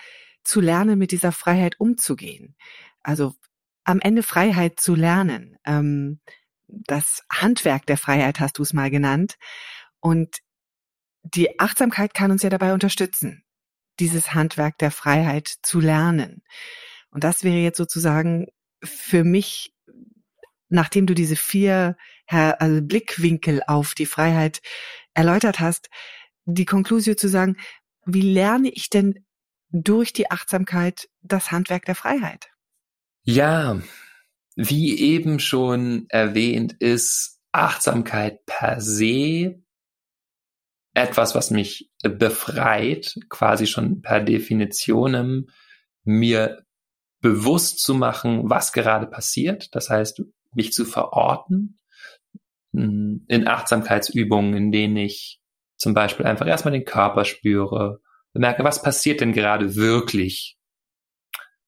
zu 0.44 0.60
lernen, 0.60 0.98
mit 0.98 1.12
dieser 1.12 1.32
Freiheit 1.32 1.78
umzugehen. 1.78 2.56
Also 3.02 3.34
am 3.84 4.00
Ende 4.00 4.22
Freiheit 4.22 4.80
zu 4.80 4.94
lernen. 4.94 5.56
Ähm, 5.64 6.20
das 6.68 7.22
Handwerk 7.30 7.86
der 7.86 7.98
Freiheit 7.98 8.40
hast 8.40 8.58
du 8.58 8.62
es 8.62 8.72
mal 8.72 8.90
genannt. 8.90 9.36
Und 10.00 10.38
die 11.22 11.60
Achtsamkeit 11.60 12.14
kann 12.14 12.30
uns 12.30 12.42
ja 12.42 12.50
dabei 12.50 12.72
unterstützen, 12.72 13.44
dieses 14.00 14.34
Handwerk 14.34 14.78
der 14.78 14.90
Freiheit 14.90 15.54
zu 15.62 15.80
lernen. 15.80 16.42
Und 17.10 17.24
das 17.24 17.44
wäre 17.44 17.58
jetzt 17.58 17.76
sozusagen 17.76 18.46
für 18.82 19.22
mich, 19.22 19.74
nachdem 20.68 21.06
du 21.06 21.14
diese 21.14 21.36
vier 21.36 21.96
also 22.26 22.80
Blickwinkel 22.82 23.62
auf 23.66 23.94
die 23.94 24.06
Freiheit 24.06 24.62
erläutert 25.12 25.60
hast, 25.60 25.90
die 26.44 26.64
Konklusion 26.64 27.16
zu 27.16 27.28
sagen, 27.28 27.56
wie 28.06 28.22
lerne 28.22 28.70
ich 28.70 28.88
denn 28.88 29.24
durch 29.72 30.12
die 30.12 30.30
Achtsamkeit 30.30 31.08
das 31.22 31.50
Handwerk 31.50 31.86
der 31.86 31.94
Freiheit? 31.94 32.50
Ja, 33.22 33.80
wie 34.54 34.98
eben 34.98 35.40
schon 35.40 36.06
erwähnt, 36.08 36.74
ist 36.74 37.40
Achtsamkeit 37.52 38.44
per 38.46 38.80
se 38.80 39.62
etwas, 40.94 41.34
was 41.34 41.50
mich 41.50 41.90
befreit, 42.02 43.18
quasi 43.30 43.66
schon 43.66 44.02
per 44.02 44.20
Definition, 44.20 45.50
mir 46.04 46.64
bewusst 47.20 47.80
zu 47.80 47.94
machen, 47.94 48.50
was 48.50 48.72
gerade 48.72 49.06
passiert. 49.06 49.74
Das 49.74 49.88
heißt, 49.88 50.22
mich 50.54 50.72
zu 50.72 50.84
verorten 50.84 51.78
in 52.72 53.46
Achtsamkeitsübungen, 53.46 54.54
in 54.54 54.72
denen 54.72 54.96
ich 54.96 55.40
zum 55.76 55.94
Beispiel 55.94 56.26
einfach 56.26 56.46
erstmal 56.46 56.72
den 56.72 56.84
Körper 56.84 57.24
spüre, 57.24 58.00
bemerke, 58.32 58.64
was 58.64 58.82
passiert 58.82 59.20
denn 59.20 59.32
gerade 59.32 59.76
wirklich? 59.76 60.56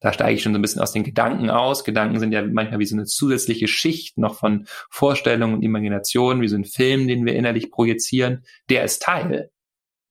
Da 0.01 0.13
steige 0.13 0.35
ich 0.35 0.43
schon 0.43 0.53
so 0.53 0.59
ein 0.59 0.63
bisschen 0.63 0.83
aus 0.83 0.93
den 0.93 1.03
Gedanken 1.03 1.49
aus. 1.49 1.83
Gedanken 1.83 2.21
sind 2.21 2.33
ja 2.33 2.43
manchmal 2.43 2.79
wie 2.79 2.85
so 2.87 2.95
eine 2.95 3.07
zusätzliche 3.07 3.69
Schicht 3.69 4.19
noch 4.19 4.39
von 4.39 4.67
Vorstellungen 4.91 5.55
und 5.55 5.63
Imaginationen, 5.63 6.43
wie 6.43 6.49
so 6.49 6.57
ein 6.57 6.67
Film, 6.67 7.09
den 7.09 7.25
wir 7.25 7.35
innerlich 7.35 7.71
projizieren. 7.71 8.45
Der 8.69 8.85
ist 8.85 9.03
Teil 9.03 9.51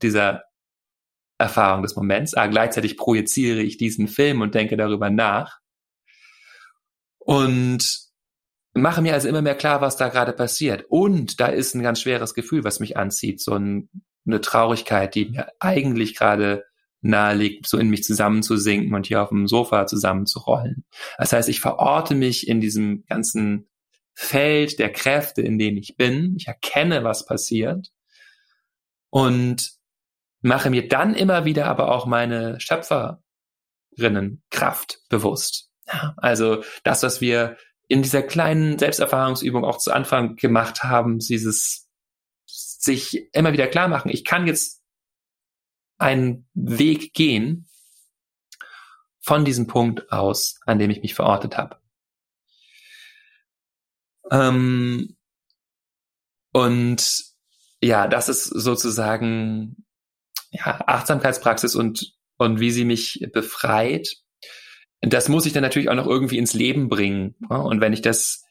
dieser 0.01 0.43
Erfahrung 1.37 1.83
des 1.83 1.95
Moments. 1.95 2.33
Aber 2.33 2.49
gleichzeitig 2.49 2.97
projiziere 2.97 3.61
ich 3.61 3.77
diesen 3.77 4.07
Film 4.07 4.41
und 4.41 4.55
denke 4.55 4.77
darüber 4.77 5.09
nach. 5.09 5.59
Und 7.19 7.99
mache 8.73 9.01
mir 9.01 9.13
also 9.13 9.29
immer 9.29 9.41
mehr 9.41 9.55
klar, 9.55 9.81
was 9.81 9.97
da 9.97 10.09
gerade 10.09 10.33
passiert. 10.33 10.85
Und 10.89 11.39
da 11.39 11.47
ist 11.47 11.75
ein 11.75 11.83
ganz 11.83 12.01
schweres 12.01 12.33
Gefühl, 12.33 12.63
was 12.63 12.79
mich 12.79 12.97
anzieht. 12.97 13.41
So 13.41 13.53
ein, 13.53 13.89
eine 14.25 14.41
Traurigkeit, 14.41 15.15
die 15.15 15.25
mir 15.25 15.47
eigentlich 15.59 16.15
gerade 16.15 16.65
nahe 17.01 17.35
liegt, 17.35 17.67
so 17.67 17.77
in 17.77 17.89
mich 17.89 18.03
zusammenzusinken 18.03 18.93
und 18.93 19.07
hier 19.07 19.21
auf 19.21 19.29
dem 19.29 19.47
Sofa 19.47 19.87
zusammenzurollen. 19.87 20.85
Das 21.17 21.33
heißt, 21.33 21.49
ich 21.49 21.59
verorte 21.59 22.15
mich 22.15 22.47
in 22.47 22.61
diesem 22.61 23.03
ganzen 23.05 23.67
Feld 24.15 24.79
der 24.79 24.91
Kräfte, 24.91 25.41
in 25.41 25.59
denen 25.59 25.77
ich 25.77 25.97
bin. 25.97 26.35
Ich 26.37 26.47
erkenne, 26.47 27.03
was 27.03 27.25
passiert 27.25 27.89
und 29.09 29.73
mache 30.41 30.69
mir 30.69 30.87
dann 30.87 31.15
immer 31.15 31.45
wieder 31.45 31.65
aber 31.65 31.91
auch 31.91 32.05
meine 32.05 32.59
Schöpferinnenkraft 32.59 34.99
bewusst. 35.09 35.71
Also 36.17 36.63
das, 36.83 37.03
was 37.03 37.21
wir 37.21 37.57
in 37.87 38.01
dieser 38.01 38.23
kleinen 38.23 38.79
Selbsterfahrungsübung 38.79 39.65
auch 39.65 39.77
zu 39.77 39.91
Anfang 39.91 40.35
gemacht 40.35 40.83
haben, 40.83 41.19
dieses 41.19 41.82
sich 42.83 43.33
immer 43.33 43.53
wieder 43.53 43.67
klar 43.67 43.87
machen, 43.87 44.09
ich 44.09 44.25
kann 44.25 44.47
jetzt 44.47 44.83
einen 45.97 46.47
Weg 46.53 47.13
gehen 47.13 47.67
von 49.21 49.45
diesem 49.45 49.67
Punkt 49.67 50.11
aus, 50.11 50.59
an 50.65 50.79
dem 50.79 50.89
ich 50.89 51.01
mich 51.01 51.13
verortet 51.13 51.57
habe. 51.57 51.79
Ähm, 54.31 55.15
und 56.51 57.23
ja, 57.81 58.07
das 58.07 58.29
ist 58.29 58.45
sozusagen 58.45 59.85
ja, 60.51 60.81
Achtsamkeitspraxis 60.85 61.75
und, 61.75 62.15
und 62.37 62.59
wie 62.59 62.71
sie 62.71 62.85
mich 62.85 63.27
befreit, 63.31 64.17
das 65.01 65.29
muss 65.29 65.45
ich 65.45 65.53
dann 65.53 65.63
natürlich 65.63 65.89
auch 65.89 65.95
noch 65.95 66.07
irgendwie 66.07 66.37
ins 66.37 66.53
Leben 66.53 66.87
bringen. 66.89 67.35
Und 67.49 67.81
wenn 67.81 67.91
ich 67.93 68.01
das 68.01 68.45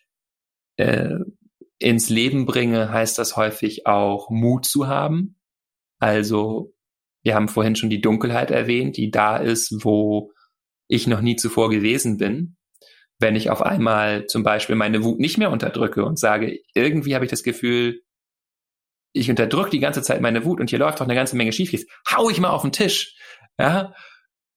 äh, 0.76 1.18
ins 1.82 2.08
Leben 2.08 2.46
bringe, 2.46 2.90
heißt 2.90 3.18
das 3.18 3.36
häufig 3.36 3.86
auch 3.86 4.30
Mut 4.30 4.64
zu 4.64 4.86
haben. 4.86 5.36
Also 5.98 6.74
wir 7.22 7.34
haben 7.34 7.48
vorhin 7.48 7.76
schon 7.76 7.90
die 7.90 8.00
Dunkelheit 8.00 8.50
erwähnt, 8.50 8.96
die 8.96 9.10
da 9.10 9.36
ist, 9.36 9.84
wo 9.84 10.32
ich 10.88 11.06
noch 11.06 11.20
nie 11.20 11.36
zuvor 11.36 11.70
gewesen 11.70 12.18
bin. 12.18 12.56
Wenn 13.18 13.36
ich 13.36 13.50
auf 13.50 13.62
einmal 13.62 14.26
zum 14.26 14.42
Beispiel 14.42 14.74
meine 14.74 15.04
Wut 15.04 15.20
nicht 15.20 15.38
mehr 15.38 15.50
unterdrücke 15.50 16.04
und 16.04 16.18
sage, 16.18 16.60
irgendwie 16.74 17.14
habe 17.14 17.24
ich 17.24 17.30
das 17.30 17.42
Gefühl, 17.42 18.02
ich 19.12 19.30
unterdrücke 19.30 19.70
die 19.70 19.78
ganze 19.78 20.02
Zeit 20.02 20.20
meine 20.20 20.44
Wut 20.44 20.60
und 20.60 20.70
hier 20.70 20.78
läuft 20.78 21.00
doch 21.00 21.04
eine 21.04 21.14
ganze 21.14 21.36
Menge 21.36 21.52
schief, 21.52 21.72
jetzt 21.72 21.88
hau 22.10 22.30
ich 22.30 22.40
mal 22.40 22.50
auf 22.50 22.62
den 22.62 22.72
Tisch. 22.72 23.16
Ja, 23.58 23.94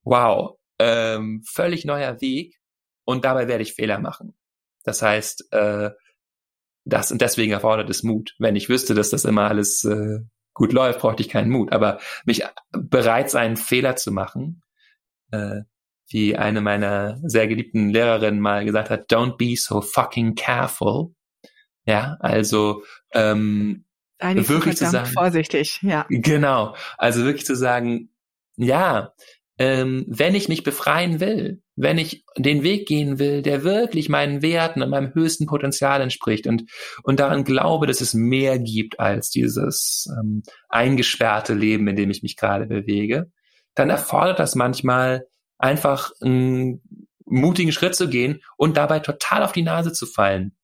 wow, 0.04 0.58
ähm, 0.80 1.44
völlig 1.46 1.86
neuer 1.86 2.22
Weg 2.22 2.58
und 3.06 3.26
dabei 3.26 3.48
werde 3.48 3.64
ich 3.64 3.74
Fehler 3.74 4.00
machen. 4.00 4.36
Das 4.84 5.02
heißt, 5.02 5.52
äh, 5.52 5.92
das 6.86 7.12
und 7.12 7.21
deswegen 7.21 7.52
erfordert 7.52 7.89
es 7.89 8.04
Mut. 8.04 8.36
Wenn 8.39 8.56
ich 8.56 8.69
wüsste, 8.69 8.93
dass 8.93 9.10
das 9.10 9.26
immer 9.26 9.50
alles 9.50 9.84
äh, 9.84 10.19
gut 10.54 10.71
läuft, 10.71 11.00
bräuchte 11.00 11.24
ich 11.24 11.30
keinen 11.30 11.50
Mut. 11.50 11.74
Aber 11.74 12.00
mich 12.26 12.43
bereit 12.71 13.30
sein, 13.30 13.58
Fehler 13.58 13.95
zu 13.95 14.12
machen, 14.12 14.62
äh, 15.32 15.62
wie 16.08 16.38
eine 16.38 16.62
meiner 16.62 17.19
sehr 17.24 17.48
geliebten 17.48 17.89
Lehrerinnen 17.89 18.39
mal 18.39 18.63
gesagt 18.63 18.89
hat, 18.89 19.12
don't 19.12 19.38
be 19.38 19.56
so 19.58 19.82
fucking 19.82 20.36
careful. 20.36 21.15
Ja, 21.86 22.17
also 22.19 22.84
ähm, 23.13 23.86
Eigentlich 24.19 24.50
wirklich 24.50 24.78
zu 24.78 24.89
sagen, 24.89 25.08
vorsichtig, 25.08 25.82
ja. 25.82 26.06
Genau, 26.10 26.76
also 26.98 27.26
wirklich 27.26 27.45
zu 27.45 27.56
sagen, 27.56 28.10
ja, 28.56 29.13
ähm, 29.58 30.06
wenn 30.08 30.36
ich 30.36 30.48
mich 30.48 30.63
befreien 30.63 31.19
will, 31.19 31.62
wenn 31.76 31.98
ich 31.98 32.24
den 32.38 32.64
Weg 32.64 32.88
gehen 32.88 33.20
will, 33.20 33.42
der 33.42 33.64
wirklich 33.64 34.08
meinen 34.10 34.42
Werten 34.42 34.82
und 34.82 34.90
meinem 34.90 35.14
höchsten 35.14 35.46
Potenzial 35.46 36.02
entspricht 36.02 36.48
und, 36.48 36.70
und 37.04 37.20
daran 37.20 37.44
glaube, 37.44 37.86
dass 37.88 38.02
es 38.02 38.14
mehr 38.14 38.60
gibt 38.60 39.00
als 39.00 39.30
dieses 39.30 40.08
ähm, 40.18 40.44
eingesperrte 40.70 41.54
Leben, 41.54 41.88
in 41.88 41.96
dem 41.96 42.10
ich 42.10 42.24
mich 42.24 42.38
gerade 42.38 42.66
bewege, 42.66 43.32
dann 43.76 43.90
erfordert 43.90 44.40
das 44.40 44.56
manchmal 44.56 45.28
einfach 45.58 46.12
einen 46.22 46.82
mutigen 47.26 47.72
Schritt 47.72 47.96
zu 47.96 48.10
gehen 48.10 48.42
und 48.58 48.78
dabei 48.78 49.00
total 49.00 49.44
auf 49.44 49.52
die 49.52 49.64
Nase 49.64 49.92
zu 49.92 50.06
fallen. 50.06 50.56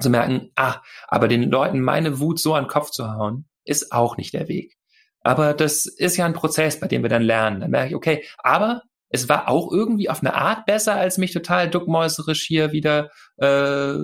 Zu 0.00 0.10
merken, 0.10 0.50
ah, 0.56 0.82
aber 1.08 1.28
den 1.28 1.50
Leuten 1.50 1.80
meine 1.80 2.18
Wut 2.18 2.38
so 2.38 2.54
an 2.54 2.64
den 2.64 2.70
Kopf 2.70 2.90
zu 2.90 3.10
hauen, 3.10 3.48
ist 3.64 3.92
auch 3.92 4.16
nicht 4.16 4.34
der 4.34 4.48
Weg. 4.48 4.76
Aber 5.20 5.54
das 5.54 5.86
ist 5.86 6.16
ja 6.16 6.24
ein 6.24 6.34
Prozess, 6.34 6.78
bei 6.78 6.86
dem 6.86 7.02
wir 7.02 7.08
dann 7.08 7.22
lernen. 7.22 7.60
Dann 7.60 7.70
merke 7.70 7.88
ich, 7.88 7.94
okay, 7.94 8.24
aber 8.38 8.82
es 9.08 9.28
war 9.28 9.48
auch 9.48 9.70
irgendwie 9.72 10.10
auf 10.10 10.20
eine 10.20 10.34
Art 10.34 10.66
besser, 10.66 10.94
als 10.94 11.18
mich 11.18 11.32
total 11.32 11.70
duckmäuserisch 11.70 12.42
hier 12.42 12.72
wieder 12.72 13.10
äh, 13.36 13.98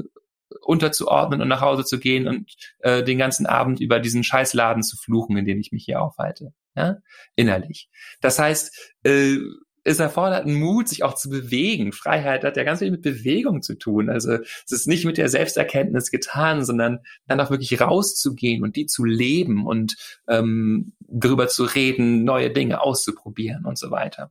unterzuordnen 0.61 1.41
und 1.41 1.49
nach 1.49 1.61
Hause 1.61 1.85
zu 1.85 1.99
gehen 1.99 2.29
und 2.29 2.53
äh, 2.81 3.03
den 3.03 3.19
ganzen 3.19 3.47
Abend 3.47 3.81
über 3.81 3.99
diesen 4.01 4.25
Scheißladen 4.25 4.83
zu 4.83 4.97
fluchen, 4.97 5.37
in 5.37 5.45
dem 5.45 5.61
ich 5.61 5.73
mich 5.73 5.85
hier 5.85 6.01
aufhalte. 6.01 6.53
Ja? 6.77 6.99
Innerlich. 7.37 7.89
Das 8.21 8.39
heißt, 8.39 8.95
äh, 9.05 9.39
es 9.85 9.99
erfordert 9.99 10.45
einen 10.45 10.61
Mut, 10.61 10.89
sich 10.89 11.03
auch 11.03 11.15
zu 11.15 11.29
bewegen. 11.29 11.93
Freiheit 11.93 12.45
hat 12.45 12.57
ja 12.57 12.63
ganz 12.63 12.79
viel 12.79 12.91
mit 12.91 13.03
Bewegung 13.03 13.63
zu 13.63 13.75
tun. 13.75 14.11
Also 14.11 14.35
es 14.35 14.71
ist 14.71 14.87
nicht 14.87 15.05
mit 15.05 15.19
der 15.19 15.29
Selbsterkenntnis 15.29 16.11
getan, 16.11 16.65
sondern 16.65 17.01
dann 17.27 17.41
auch 17.41 17.51
wirklich 17.51 17.81
rauszugehen 17.81 18.63
und 18.63 18.77
die 18.77 18.87
zu 18.87 19.05
leben 19.05 19.67
und 19.67 19.97
ähm, 20.29 20.93
darüber 21.01 21.49
zu 21.49 21.65
reden, 21.65 22.23
neue 22.23 22.51
Dinge 22.51 22.81
auszuprobieren 22.81 23.65
und 23.65 23.77
so 23.77 23.91
weiter. 23.91 24.31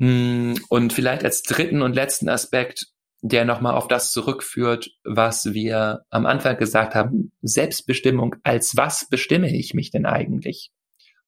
Hm, 0.00 0.58
und 0.68 0.92
vielleicht 0.92 1.24
als 1.24 1.42
dritten 1.42 1.82
und 1.82 1.94
letzten 1.94 2.28
Aspekt, 2.28 2.86
der 3.22 3.44
nochmal 3.44 3.74
auf 3.74 3.86
das 3.86 4.12
zurückführt, 4.12 4.90
was 5.04 5.52
wir 5.52 6.04
am 6.08 6.24
Anfang 6.24 6.56
gesagt 6.56 6.94
haben, 6.94 7.32
Selbstbestimmung, 7.42 8.36
als 8.42 8.76
was 8.76 9.06
bestimme 9.08 9.54
ich 9.54 9.74
mich 9.74 9.90
denn 9.90 10.06
eigentlich? 10.06 10.70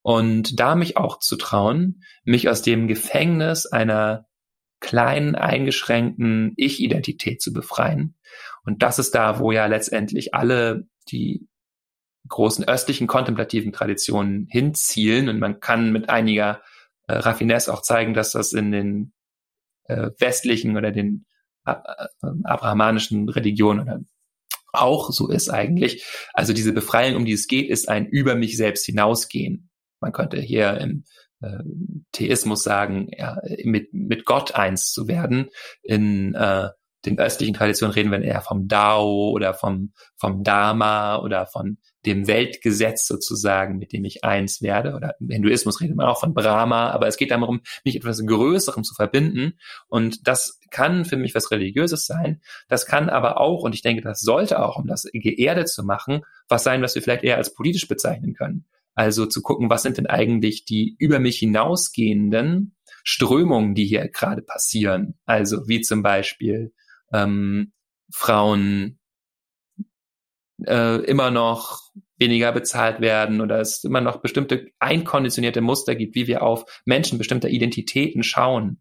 Und 0.00 0.58
da 0.58 0.74
mich 0.74 0.96
auch 0.96 1.18
zu 1.18 1.36
trauen, 1.36 2.02
mich 2.24 2.48
aus 2.48 2.62
dem 2.62 2.88
Gefängnis 2.88 3.66
einer 3.66 4.26
kleinen, 4.80 5.34
eingeschränkten 5.34 6.54
Ich-Identität 6.56 7.40
zu 7.42 7.52
befreien. 7.52 8.16
Und 8.64 8.82
das 8.82 8.98
ist 8.98 9.14
da, 9.14 9.38
wo 9.38 9.52
ja 9.52 9.66
letztendlich 9.66 10.34
alle 10.34 10.88
die 11.08 11.46
großen 12.26 12.66
östlichen 12.66 13.06
kontemplativen 13.06 13.72
Traditionen 13.72 14.48
hinzielen. 14.50 15.28
Und 15.28 15.38
man 15.38 15.60
kann 15.60 15.92
mit 15.92 16.08
einiger 16.08 16.62
äh, 17.12 17.18
Raffinesse 17.18 17.72
auch 17.72 17.82
zeigen, 17.82 18.14
dass 18.14 18.32
das 18.32 18.52
in 18.52 18.72
den 18.72 19.12
äh, 19.84 20.10
westlichen 20.18 20.76
oder 20.76 20.90
den 20.92 21.26
äh, 21.66 21.74
abrahamanischen 22.44 23.28
Religionen 23.28 24.08
auch 24.72 25.10
so 25.10 25.28
ist 25.28 25.50
eigentlich. 25.50 26.04
Also 26.32 26.52
diese 26.52 26.72
Befreiung, 26.72 27.16
um 27.16 27.24
die 27.26 27.32
es 27.32 27.46
geht, 27.46 27.68
ist 27.68 27.88
ein 27.88 28.06
über 28.06 28.34
mich 28.34 28.56
selbst 28.56 28.86
hinausgehen. 28.86 29.70
Man 30.00 30.12
könnte 30.12 30.40
hier 30.40 30.78
im 30.78 31.04
äh, 31.42 31.62
Theismus 32.12 32.62
sagen, 32.62 33.08
ja, 33.16 33.36
mit, 33.64 33.92
mit 33.92 34.24
Gott 34.24 34.54
eins 34.54 34.90
zu 34.90 35.08
werden. 35.08 35.50
In 35.82 36.34
äh, 36.34 36.70
den 37.04 37.18
östlichen 37.18 37.54
Traditionen 37.54 37.92
reden 37.92 38.10
wir 38.10 38.22
eher 38.22 38.40
vom 38.40 38.68
Dao 38.68 39.30
oder 39.30 39.52
vom, 39.52 39.92
vom 40.16 40.42
Dharma 40.42 41.18
oder 41.18 41.46
von 41.46 41.78
dem 42.06 42.26
Weltgesetz 42.26 43.06
sozusagen, 43.06 43.78
mit 43.78 43.92
dem 43.92 44.04
ich 44.04 44.24
eins 44.24 44.62
werde. 44.62 44.94
Oder 44.94 45.14
im 45.20 45.28
Hinduismus 45.28 45.80
redet 45.80 45.96
man 45.96 46.06
auch 46.06 46.20
von 46.20 46.34
Brahma, 46.34 46.90
aber 46.90 47.06
es 47.06 47.16
geht 47.16 47.30
darum, 47.30 47.60
mich 47.84 47.96
etwas 47.96 48.24
Größerem 48.24 48.84
zu 48.84 48.94
verbinden. 48.94 49.58
Und 49.88 50.26
das 50.26 50.60
kann 50.70 51.04
für 51.04 51.16
mich 51.16 51.34
was 51.34 51.50
Religiöses 51.50 52.06
sein. 52.06 52.40
Das 52.68 52.86
kann 52.86 53.08
aber 53.08 53.40
auch, 53.40 53.62
und 53.62 53.74
ich 53.74 53.82
denke, 53.82 54.02
das 54.02 54.20
sollte 54.20 54.62
auch, 54.64 54.76
um 54.76 54.86
das 54.86 55.08
geerdet 55.12 55.68
zu 55.68 55.84
machen, 55.84 56.22
was 56.48 56.64
sein, 56.64 56.82
was 56.82 56.94
wir 56.94 57.02
vielleicht 57.02 57.24
eher 57.24 57.36
als 57.36 57.54
politisch 57.54 57.86
bezeichnen 57.86 58.34
können. 58.34 58.64
Also 58.94 59.26
zu 59.26 59.40
gucken, 59.40 59.70
was 59.70 59.82
sind 59.82 59.96
denn 59.96 60.06
eigentlich 60.06 60.64
die 60.64 60.96
über 60.98 61.18
mich 61.18 61.38
hinausgehenden 61.38 62.74
Strömungen, 63.04 63.74
die 63.74 63.86
hier 63.86 64.06
gerade 64.08 64.42
passieren. 64.42 65.14
Also 65.24 65.66
wie 65.66 65.80
zum 65.80 66.02
Beispiel 66.02 66.72
ähm, 67.12 67.72
Frauen 68.12 68.98
äh, 70.66 70.96
immer 70.98 71.30
noch 71.30 71.80
weniger 72.16 72.52
bezahlt 72.52 73.00
werden 73.00 73.40
oder 73.40 73.60
es 73.60 73.84
immer 73.84 74.00
noch 74.00 74.20
bestimmte 74.22 74.66
einkonditionierte 74.78 75.60
Muster 75.60 75.94
gibt, 75.94 76.14
wie 76.14 76.26
wir 76.26 76.42
auf 76.42 76.64
Menschen 76.84 77.18
bestimmter 77.18 77.48
Identitäten 77.48 78.22
schauen. 78.22 78.80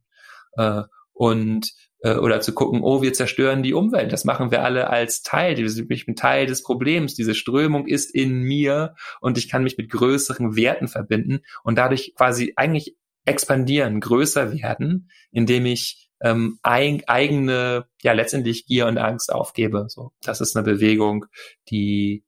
Äh, 0.58 0.84
und 1.14 1.72
äh, 2.02 2.16
oder 2.16 2.42
zu 2.42 2.54
gucken, 2.54 2.82
oh, 2.82 3.02
wir 3.02 3.14
zerstören 3.14 3.64
die 3.64 3.74
Umwelt. 3.74 4.12
Das 4.12 4.26
machen 4.26 4.52
wir 4.52 4.64
alle 4.64 4.90
als 4.90 5.22
Teil. 5.22 5.60
Ich 5.60 6.06
bin 6.06 6.16
Teil 6.16 6.46
des 6.46 6.64
Problems. 6.64 7.16
Diese 7.16 7.36
Strömung 7.36 7.88
ist 7.88 8.14
in 8.14 8.42
mir 8.42 8.96
und 9.20 9.38
ich 9.38 9.50
kann 9.50 9.64
mich 9.64 9.78
mit 9.78 9.90
größeren 9.92 10.56
Werten 10.56 10.88
verbinden 10.88 11.42
und 11.64 11.78
dadurch 11.78 12.14
quasi 12.16 12.54
eigentlich 12.56 12.96
expandieren, 13.26 14.00
größer 14.00 14.54
werden, 14.54 15.10
indem 15.32 15.68
ich 15.68 16.01
ähm, 16.22 16.60
ein, 16.62 17.04
eigene, 17.08 17.86
ja 18.02 18.14
letztendlich 18.14 18.66
Gier 18.66 18.88
und 18.88 18.98
Angst 18.98 19.32
aufgebe. 19.32 19.86
So, 19.90 20.12
das 20.22 20.42
ist 20.42 20.56
eine 20.56 20.66
Bewegung, 20.66 21.26
die, 21.70 22.24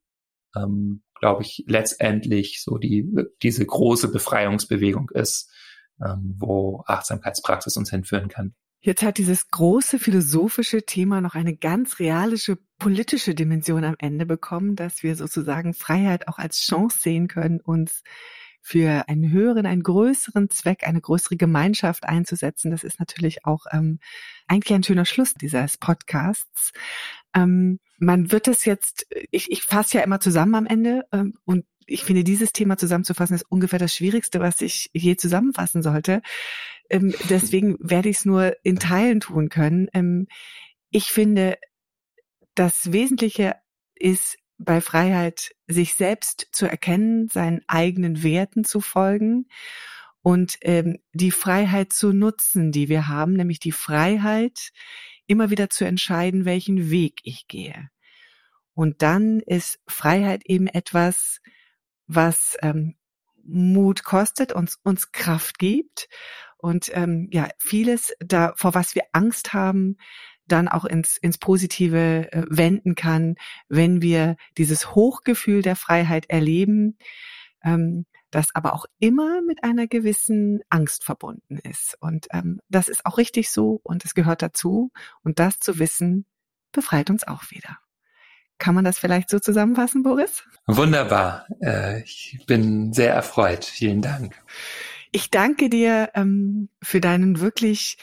ähm, 0.56 1.02
glaube 1.18 1.42
ich, 1.42 1.64
letztendlich 1.66 2.62
so 2.62 2.78
die 2.78 3.08
diese 3.42 3.64
große 3.64 4.10
Befreiungsbewegung 4.10 5.10
ist, 5.14 5.50
ähm, 6.04 6.34
wo 6.38 6.82
Achtsamkeitspraxis 6.86 7.76
uns 7.76 7.90
hinführen 7.90 8.28
kann. 8.28 8.54
Jetzt 8.80 9.02
hat 9.02 9.16
dieses 9.16 9.48
große 9.48 9.98
philosophische 9.98 10.84
Thema 10.84 11.22
noch 11.22 11.34
eine 11.34 11.56
ganz 11.56 12.00
realische 12.00 12.58
politische 12.78 13.34
Dimension 13.34 13.82
am 13.82 13.94
Ende 13.98 14.26
bekommen, 14.26 14.76
dass 14.76 15.02
wir 15.02 15.16
sozusagen 15.16 15.72
Freiheit 15.72 16.28
auch 16.28 16.38
als 16.38 16.60
Chance 16.60 16.98
sehen 16.98 17.28
können, 17.28 17.60
uns 17.60 18.02
für 18.66 19.10
einen 19.10 19.30
höheren, 19.30 19.66
einen 19.66 19.82
größeren 19.82 20.48
Zweck, 20.48 20.88
eine 20.88 21.02
größere 21.02 21.36
Gemeinschaft 21.36 22.04
einzusetzen. 22.04 22.70
Das 22.70 22.82
ist 22.82 22.98
natürlich 22.98 23.44
auch 23.44 23.66
ähm, 23.70 23.98
eigentlich 24.46 24.72
ein 24.72 24.82
schöner 24.82 25.04
Schluss 25.04 25.34
dieses 25.34 25.76
Podcasts. 25.76 26.72
Ähm, 27.34 27.78
man 27.98 28.32
wird 28.32 28.48
es 28.48 28.64
jetzt, 28.64 29.06
ich, 29.30 29.52
ich 29.52 29.64
fasse 29.64 29.98
ja 29.98 30.02
immer 30.02 30.18
zusammen 30.18 30.54
am 30.54 30.66
Ende 30.66 31.04
ähm, 31.12 31.34
und 31.44 31.66
ich 31.86 32.04
finde, 32.04 32.24
dieses 32.24 32.54
Thema 32.54 32.78
zusammenzufassen 32.78 33.36
ist 33.36 33.44
ungefähr 33.50 33.78
das 33.78 33.94
Schwierigste, 33.94 34.40
was 34.40 34.62
ich 34.62 34.88
je 34.94 35.16
zusammenfassen 35.16 35.82
sollte. 35.82 36.22
Ähm, 36.88 37.14
deswegen 37.28 37.76
werde 37.80 38.08
ich 38.08 38.16
es 38.16 38.24
nur 38.24 38.56
in 38.62 38.78
Teilen 38.78 39.20
tun 39.20 39.50
können. 39.50 39.88
Ähm, 39.92 40.26
ich 40.88 41.12
finde, 41.12 41.58
das 42.54 42.92
Wesentliche 42.92 43.56
ist 43.94 44.38
bei 44.58 44.80
Freiheit, 44.80 45.54
sich 45.66 45.94
selbst 45.94 46.48
zu 46.52 46.66
erkennen, 46.66 47.28
seinen 47.28 47.62
eigenen 47.66 48.22
Werten 48.22 48.64
zu 48.64 48.80
folgen 48.80 49.46
und 50.22 50.56
ähm, 50.62 50.98
die 51.12 51.30
Freiheit 51.30 51.92
zu 51.92 52.12
nutzen, 52.12 52.72
die 52.72 52.88
wir 52.88 53.08
haben, 53.08 53.34
nämlich 53.34 53.60
die 53.60 53.72
Freiheit, 53.72 54.70
immer 55.26 55.50
wieder 55.50 55.70
zu 55.70 55.84
entscheiden, 55.84 56.44
welchen 56.44 56.90
Weg 56.90 57.20
ich 57.24 57.46
gehe. 57.48 57.90
Und 58.74 59.02
dann 59.02 59.40
ist 59.40 59.80
Freiheit 59.86 60.42
eben 60.46 60.66
etwas, 60.66 61.40
was 62.06 62.56
ähm, 62.62 62.96
Mut 63.42 64.04
kostet, 64.04 64.52
uns, 64.52 64.78
uns 64.82 65.12
Kraft 65.12 65.58
gibt 65.58 66.08
und 66.56 66.90
ähm, 66.94 67.28
ja, 67.30 67.48
vieles 67.58 68.14
da, 68.20 68.54
vor 68.56 68.74
was 68.74 68.94
wir 68.94 69.04
Angst 69.12 69.52
haben, 69.52 69.98
dann 70.46 70.68
auch 70.68 70.84
ins, 70.84 71.16
ins 71.16 71.38
Positive 71.38 72.32
äh, 72.32 72.44
wenden 72.48 72.94
kann, 72.94 73.36
wenn 73.68 74.02
wir 74.02 74.36
dieses 74.58 74.94
Hochgefühl 74.94 75.62
der 75.62 75.76
Freiheit 75.76 76.26
erleben, 76.28 76.98
ähm, 77.62 78.06
das 78.30 78.54
aber 78.54 78.74
auch 78.74 78.86
immer 78.98 79.40
mit 79.42 79.62
einer 79.62 79.86
gewissen 79.86 80.60
Angst 80.68 81.04
verbunden 81.04 81.58
ist. 81.58 81.96
Und 82.00 82.26
ähm, 82.32 82.60
das 82.68 82.88
ist 82.88 83.06
auch 83.06 83.16
richtig 83.16 83.50
so 83.50 83.80
und 83.82 84.04
es 84.04 84.14
gehört 84.14 84.42
dazu. 84.42 84.90
Und 85.22 85.38
das 85.38 85.60
zu 85.60 85.78
wissen, 85.78 86.26
befreit 86.72 87.10
uns 87.10 87.26
auch 87.26 87.50
wieder. 87.50 87.78
Kann 88.58 88.74
man 88.74 88.84
das 88.84 88.98
vielleicht 88.98 89.30
so 89.30 89.38
zusammenfassen, 89.38 90.02
Boris? 90.02 90.44
Wunderbar. 90.66 91.46
Äh, 91.60 92.02
ich 92.02 92.44
bin 92.46 92.92
sehr 92.92 93.12
erfreut. 93.12 93.64
Vielen 93.64 94.02
Dank. 94.02 94.34
Ich 95.12 95.30
danke 95.30 95.70
dir 95.70 96.10
ähm, 96.14 96.68
für 96.82 97.00
deinen 97.00 97.40
wirklich 97.40 97.98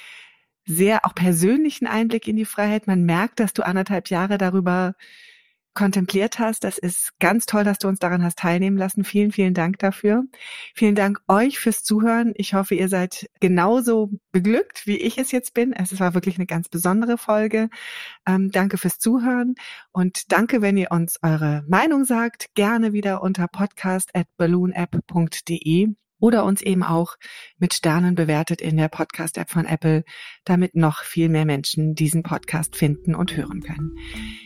sehr 0.65 1.06
auch 1.06 1.15
persönlichen 1.15 1.88
Einblick 1.88 2.28
in 2.28 2.36
die 2.36 2.45
Freiheit. 2.45 2.88
Man 2.88 3.04
merkt, 3.04 3.39
dass 3.39 3.54
du 3.54 3.63
anderthalb 3.65 4.10
Jahre 4.10 4.38
darüber 4.38 4.95
kontempliert 5.74 6.39
hast. 6.39 6.63
Das 6.63 6.78
ist 6.78 7.17
ganz 7.19 7.45
toll, 7.45 7.63
dass 7.63 7.78
du 7.78 7.88
uns 7.88 8.00
daran 8.00 8.24
hast 8.24 8.39
teilnehmen 8.39 8.78
lassen. 8.78 9.04
Vielen, 9.04 9.32
vielen 9.32 9.54
Dank 9.54 9.80
dafür. 9.80 10.24
Vielen 10.76 10.95
Dank 10.95 11.21
euch 11.28 11.60
fürs 11.60 11.84
Zuhören. 11.84 12.34
Ich 12.36 12.54
hoffe, 12.54 12.76
ihr 12.76 12.89
seid 12.89 13.30
genauso 13.39 14.12
beglückt, 14.32 14.86
wie 14.86 14.97
ich 14.97 15.17
es 15.17 15.32
jetzt 15.32 15.54
bin. 15.54 15.74
Es 15.74 15.97
war 16.00 16.13
wirklich 16.13 16.36
eine 16.36 16.45
ganz 16.45 16.67
besondere 16.69 17.17
Folge. 17.17 17.69
Ähm, 18.28 18.52
danke 18.52 18.78
fürs 18.78 19.00
Zuhören 19.00 19.56
und 19.91 20.32
danke, 20.32 20.62
wenn 20.62 20.78
ihr 20.78 20.91
uns 20.91 21.19
eure 21.21 21.63
Meinung 21.67 22.06
sagt. 22.06 22.54
Gerne 22.54 22.93
wieder 22.93 23.21
unter 23.21 23.47
podcast 23.47 24.13
at 24.13 24.28
balloonapp.de 24.38 25.95
oder 26.22 26.46
uns 26.46 26.62
eben 26.62 26.84
auch 26.84 27.18
mit 27.58 27.74
Sternen 27.74 28.16
bewertet 28.16 28.62
in 28.62 28.78
der 28.78 28.88
Podcast-App 28.88 29.50
von 29.50 29.66
Apple, 29.66 30.06
damit 30.46 30.76
noch 30.76 31.04
viel 31.04 31.28
mehr 31.28 31.46
Menschen 31.46 31.96
diesen 31.96 32.24
Podcast 32.24 32.78
finden 32.78 33.14
und 33.14 33.36
hören 33.36 33.62
können. 33.62 33.98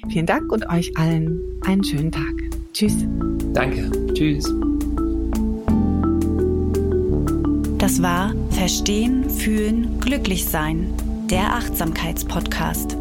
Vielen 0.10 0.26
Dank 0.26 0.52
und 0.52 0.68
euch 0.70 0.98
allen 0.98 1.40
einen 1.66 1.84
schönen 1.84 2.12
Tag. 2.12 2.34
Tschüss. 2.74 3.06
Danke. 3.54 3.92
Tschüss. 4.14 4.52
Das 7.78 8.02
war 8.02 8.34
Verstehen, 8.50 9.30
Fühlen, 9.30 10.00
Glücklich 10.00 10.46
sein, 10.46 10.92
der 11.30 11.54
Achtsamkeitspodcast. 11.54 12.98